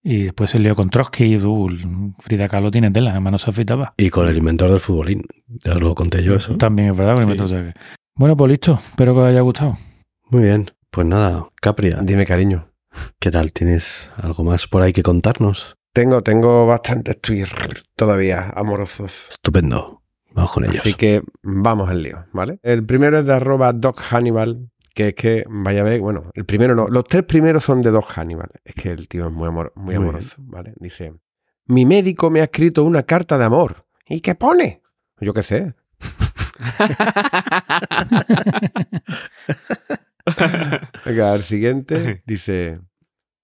[0.02, 3.50] Y después se lió con Trotsky y uh, Frida Kahlo tiene tela, además no se
[3.50, 3.93] afeitaba.
[3.97, 5.24] Y con el inventor del futbolín.
[5.66, 6.56] Ya lo conté yo eso.
[6.58, 7.16] También es verdad.
[7.16, 7.43] porque Sí.
[7.43, 7.80] me tengo que-
[8.16, 8.74] Bueno, pues listo.
[8.74, 9.78] Espero que os haya gustado.
[10.30, 10.66] Muy bien.
[10.91, 12.70] Pues nada, Capria, Dime, cariño.
[13.20, 13.52] ¿qué tal?
[13.54, 15.76] ¿Tienes algo más por ahí que contarnos?
[15.93, 17.52] Tengo, tengo bastantes tweets
[17.95, 19.28] todavía amorosos.
[19.30, 20.02] Estupendo.
[20.34, 20.80] Vamos con ellos.
[20.80, 22.60] Así que vamos al lío, ¿vale?
[22.64, 26.46] El primero es de arroba Doc Hannibal, que es que, vaya a ver, bueno, el
[26.46, 28.50] primero no, los tres primeros son de Doc Hannibal.
[28.64, 30.74] Es que el tío es muy, amor- muy Muy amoroso, ¿vale?
[30.78, 31.14] Dice,
[31.66, 33.86] mi médico me ha escrito una carta de amor.
[34.08, 34.82] ¿Y qué pone?
[35.20, 35.76] Yo qué sé.
[41.06, 42.80] Venga, el siguiente dice,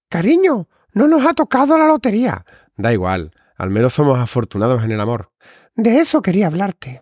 [0.09, 2.45] cariño, no nos ha tocado la lotería.
[2.77, 5.31] Da igual, al menos somos afortunados en el amor.
[5.75, 7.01] De eso quería hablarte.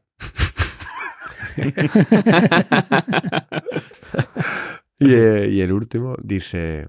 [4.99, 6.88] Y, eh, y el último dice,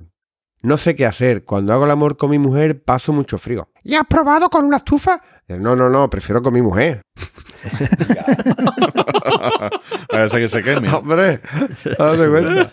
[0.62, 1.44] no sé qué hacer.
[1.44, 3.68] Cuando hago el amor con mi mujer paso mucho frío.
[3.82, 5.20] ¿Y has probado con una estufa?
[5.48, 7.02] No, no, no, prefiero con mi mujer.
[10.12, 10.88] Ver, que se queme.
[10.90, 11.40] Hombre,
[11.98, 12.70] date cuenta.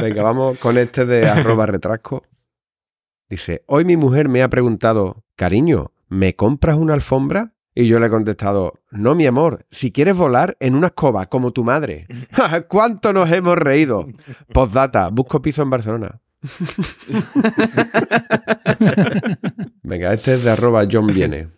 [0.00, 2.24] Venga, vamos con este de arroba retrasco.
[3.30, 7.52] Dice, hoy mi mujer me ha preguntado, cariño, ¿me compras una alfombra?
[7.78, 11.52] Y yo le he contestado, no, mi amor, si quieres volar en una escoba como
[11.52, 12.08] tu madre.
[12.68, 14.08] ¿Cuánto nos hemos reído?
[14.52, 16.20] Postdata, busco piso en Barcelona.
[19.84, 21.50] Venga, este es de arroba John Viene.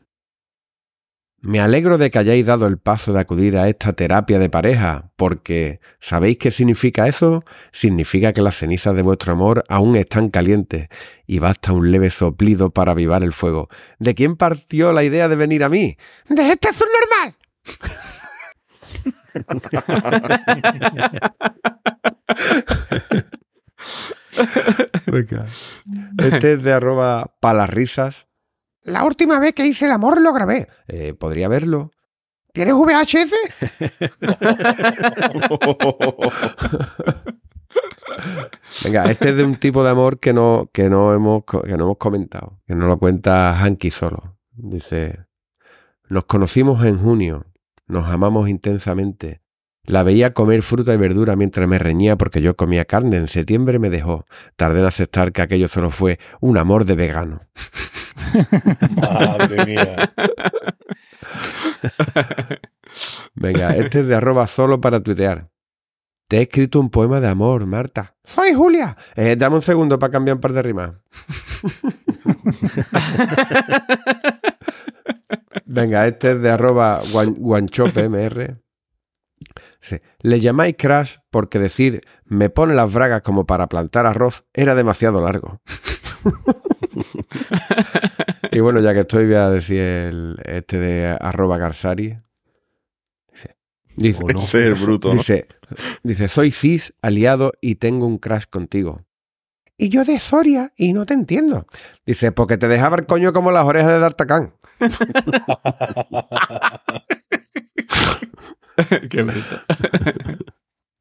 [1.42, 5.10] Me alegro de que hayáis dado el paso de acudir a esta terapia de pareja,
[5.16, 7.44] porque ¿sabéis qué significa eso?
[7.72, 10.88] Significa que las cenizas de vuestro amor aún están calientes
[11.26, 13.70] y basta un leve soplido para avivar el fuego.
[13.98, 15.96] ¿De quién partió la idea de venir a mí?
[16.28, 17.36] ¡De este subnormal!
[25.06, 25.46] Venga.
[26.18, 28.26] Este es de arroba palarrisas.
[28.82, 30.68] La última vez que hice el amor lo grabé.
[30.88, 31.90] Eh, ¿Podría verlo?
[32.52, 33.32] ¿Tienes VHS?
[38.84, 41.84] Venga, este es de un tipo de amor que no, que no, hemos, que no
[41.84, 42.60] hemos comentado.
[42.66, 44.36] Que nos lo cuenta Hanky solo.
[44.52, 45.26] Dice,
[46.08, 47.46] nos conocimos en junio.
[47.86, 49.42] Nos amamos intensamente.
[49.84, 53.16] La veía comer fruta y verdura mientras me reñía porque yo comía carne.
[53.16, 54.26] En septiembre me dejó.
[54.56, 57.42] Tardé en aceptar que aquello solo fue un amor de vegano.
[58.96, 60.12] Madre mía.
[63.34, 65.48] Venga, este es de arroba solo para tuitear.
[66.28, 68.14] Te he escrito un poema de amor, Marta.
[68.24, 68.96] Soy Julia.
[69.16, 70.92] Eh, dame un segundo para cambiar un par de rimas.
[75.64, 78.60] Venga, este es de arroba guan- guanchopemr.
[79.80, 79.96] Sí.
[80.20, 85.20] Le llamáis crash porque decir me pone las bragas como para plantar arroz era demasiado
[85.22, 85.60] largo.
[88.50, 92.18] y bueno, ya que estoy, voy a decir el, este de arroba garsari.
[93.32, 93.56] Dice,
[93.96, 94.40] dice, no.
[94.40, 95.16] Ese es el bruto, ¿no?
[95.16, 95.46] Dice,
[96.02, 99.06] dice, soy cis, aliado y tengo un crash contigo.
[99.76, 101.66] Y yo de Soria y no te entiendo.
[102.04, 104.52] Dice, porque te dejaba el coño como las orejas de D'Artagnan.
[109.10, 109.62] Qué bonito.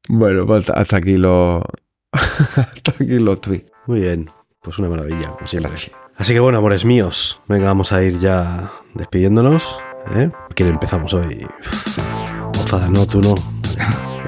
[0.08, 1.62] Bueno, pues hasta aquí los...
[2.12, 3.70] hasta aquí los tweets.
[3.86, 4.30] Muy bien.
[4.62, 5.72] Pues una maravilla, como siempre.
[6.20, 9.78] Así que bueno, amores míos, venga, vamos a ir ya despidiéndonos.
[10.14, 10.30] ¿eh?
[10.54, 11.46] ¿Quién empezamos hoy?
[12.54, 13.30] Moza, no, tú no.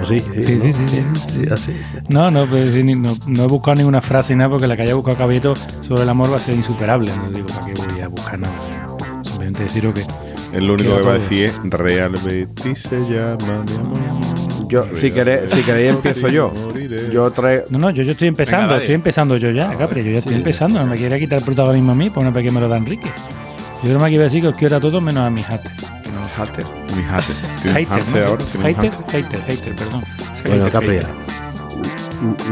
[0.00, 0.20] ¿O sí?
[0.32, 1.44] Sí, sí, sí, sí, sí.
[1.52, 1.76] así.
[2.08, 4.74] No, no, pues, sí, ni- no, no he buscado ninguna frase ni nada porque la
[4.76, 7.12] que haya buscado Caballito sobre el amor va a ser insuperable.
[7.16, 8.54] No digo, ¿para qué voy a buscar nada?
[9.22, 10.04] Simplemente deciros que
[10.56, 14.41] El único que va a decir es Real Betis se llama mi amor.
[14.72, 16.50] Yo, si queréis, si queréis empiezo yo.
[17.12, 17.64] Yo traigo.
[17.68, 20.34] No, no, yo, yo estoy empezando, Venga, estoy empezando yo ya, Capri, yo ya estoy
[20.34, 22.68] empezando, no me quiere quitar el protagonismo a mí, pues no para que me lo
[22.68, 23.10] da Enrique.
[23.82, 25.74] Yo creo que iba a decir que os quiero a todos menos a mis haters.
[26.38, 26.64] Hater.
[26.96, 27.36] Mi hater.
[27.62, 28.28] ¿Tienes Haters, hater ¿no?
[28.28, 28.44] ahora?
[28.44, 29.40] ¿Tienes un Haters, hater?
[29.40, 30.04] haters, haters, perdón.
[30.46, 30.98] Bueno, Capri.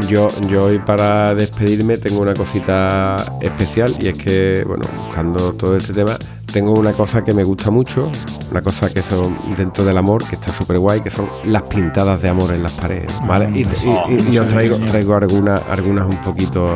[0.09, 5.77] Yo, yo hoy para despedirme tengo una cosita especial y es que, bueno, buscando todo
[5.77, 6.17] este tema,
[6.51, 8.11] tengo una cosa que me gusta mucho,
[8.51, 12.21] una cosa que son dentro del amor, que está súper guay, que son las pintadas
[12.21, 13.49] de amor en las paredes, ¿vale?
[13.53, 16.67] Y, y- y- y os traigo, traigo algunas, algunas un poquito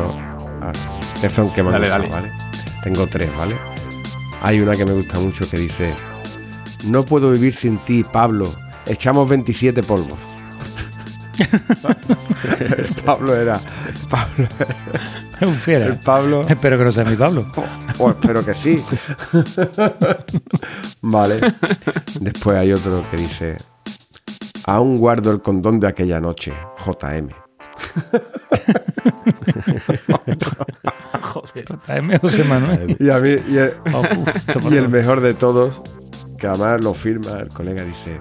[0.62, 0.72] ah,
[1.20, 2.08] que son que me Dale, dale.
[2.08, 2.30] ¿vale?
[2.82, 3.54] Tengo tres, ¿vale?
[4.42, 5.92] Hay una que me gusta mucho que dice,
[6.84, 8.50] no puedo vivir sin ti, Pablo,
[8.86, 10.18] echamos 27 polvos.
[12.60, 13.60] El Pablo era.
[14.10, 14.48] Pablo,
[15.40, 15.86] Es un fiera.
[15.86, 16.44] el Pablo.
[16.48, 17.46] Espero que no sea mi Pablo.
[17.98, 18.82] O espero que sí.
[21.02, 21.38] vale.
[22.20, 23.56] Después hay otro que dice.
[24.66, 26.52] Aún guardo el condón de aquella noche,
[26.84, 27.28] JM.
[31.84, 32.96] Tráeme José Manuel.
[33.00, 35.80] Y a mí, y el, Oh, uf, y el mejor de todos,
[36.38, 38.20] que además lo firma el colega, dice: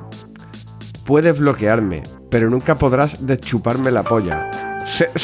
[1.06, 2.04] Puedes bloquearme,
[2.36, 4.50] pero nunca podrás deschuparme la polla.
[4.86, 5.10] Se-.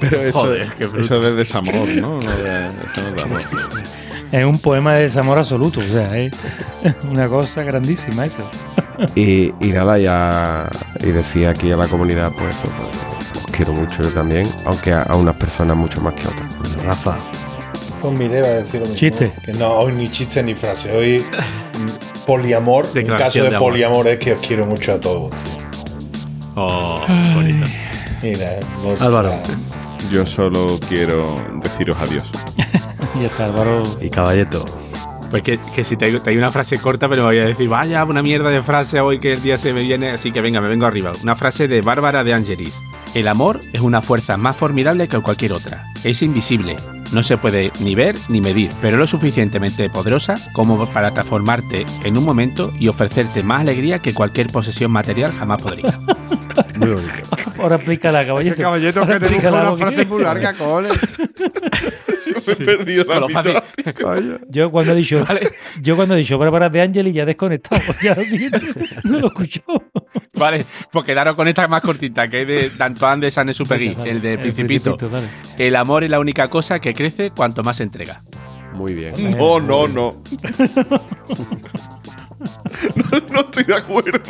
[0.00, 2.18] Pero eso, Joder, qué eso es de desamor, ¿no?
[2.20, 3.40] No de- eso no es de amor.
[4.32, 6.32] Es un poema de desamor absoluto, o sea, es
[7.10, 8.48] una cosa grandísima eso.
[9.14, 10.70] Y, y nada, ya.
[11.00, 12.68] Y decía aquí a la comunidad, pues eso,
[13.18, 16.28] pues, os quiero mucho yo también, aunque a, a unas personas mucho más que a
[16.30, 16.58] otras.
[16.58, 17.18] Bueno, Rafa,
[18.00, 18.96] Pues mire, va a decir lo mismo.
[18.98, 19.32] Chiste.
[19.44, 20.96] Que no, hoy ni chiste ni frase.
[20.96, 21.22] Hoy
[22.26, 22.86] poliamor.
[22.94, 23.70] Un caso de, de amor.
[23.70, 25.30] poliamor es que os quiero mucho a todos.
[25.30, 25.64] tío.
[26.56, 27.00] Oh,
[27.34, 27.66] bonito.
[28.22, 29.34] Mira, los- Álvaro.
[30.10, 32.24] Yo solo quiero deciros adiós.
[33.16, 33.82] Y ya está, Álvaro.
[34.00, 34.64] y Caballeto.
[35.30, 37.68] Pues que, que si te, te hay una frase corta, pero me voy a decir,
[37.68, 40.60] vaya, una mierda de frase hoy que el día se me viene, así que venga,
[40.60, 41.12] me vengo arriba.
[41.24, 42.78] Una frase de Bárbara de Angelis.
[43.14, 45.84] El amor es una fuerza más formidable que cualquier otra.
[46.04, 46.76] Es invisible,
[47.14, 52.16] no se puede ni ver ni medir, pero lo suficientemente poderosa como para transformarte en
[52.18, 55.98] un momento y ofrecerte más alegría que cualquier posesión material jamás podría.
[56.78, 57.12] Muy bonito.
[57.58, 58.56] Ahora explícala, caballito.
[58.62, 60.88] caballito Ahora explícala, porque- cole.
[62.46, 63.54] me he perdido lo fácil.
[64.48, 65.24] Yo cuando he dicho,
[65.80, 68.60] yo cuando he dicho Bárbara de Ángel y ya he desconectado, ya lo siguiente
[69.04, 69.62] no lo escuchó.
[70.36, 74.20] Vale, pues quedaros con esta más cortita, que es de Antoine de Saint-Exupéry, Dale, el
[74.20, 74.96] de el Principito.
[74.96, 75.28] dale.
[75.58, 78.22] El amor es la única cosa que crece cuanto más se entrega.
[78.72, 79.14] Muy bien.
[79.38, 80.22] No, no, no.
[82.96, 84.20] no, no estoy de acuerdo.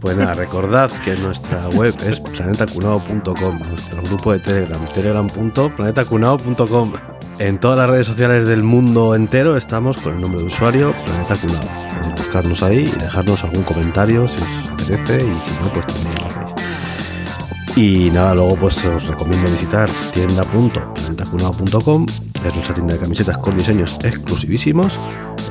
[0.00, 6.92] Pues nada, recordad que nuestra web es planetacunao.com, nuestro grupo de Telegram, telegram.planetacunao.com.
[7.38, 11.36] En todas las redes sociales del mundo entero estamos con el nombre de usuario Planeta
[11.36, 11.83] Cunao.
[12.34, 16.26] Buscarnos ahí y dejarnos algún comentario si os apetece y si no, pues también lo
[16.26, 16.52] hacéis.
[17.76, 22.06] Y nada, luego pues os recomiendo visitar tienda.planetacunao.com,
[22.44, 24.98] es nuestra tienda de camisetas con diseños exclusivísimos.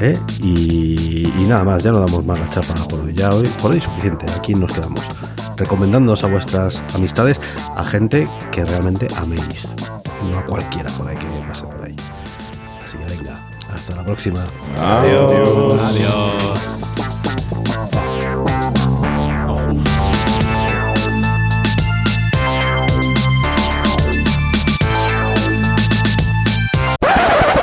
[0.02, 0.20] ¿eh?
[0.42, 3.72] Y, y nada más, ya no damos más la chapa por hoy, ya hoy, por
[3.72, 5.06] hoy suficiente, aquí nos quedamos.
[5.56, 7.40] Recomendándoos a vuestras amistades
[7.78, 9.74] a gente que realmente améis,
[10.30, 11.43] no a cualquiera por ahí que
[14.04, 14.46] la próxima.
[14.78, 15.82] Adiós.
[15.82, 16.60] Adiós.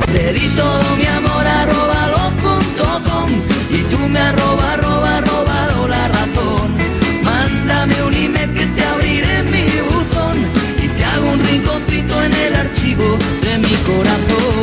[0.06, 3.28] Te di todo mi amor arroba los punto com
[3.70, 6.68] y tú me arroba arroba robado la razón.
[7.22, 10.36] Mándame un email que te abriré mi buzón
[10.82, 14.59] y te hago un rinconcito en el archivo de mi corazón.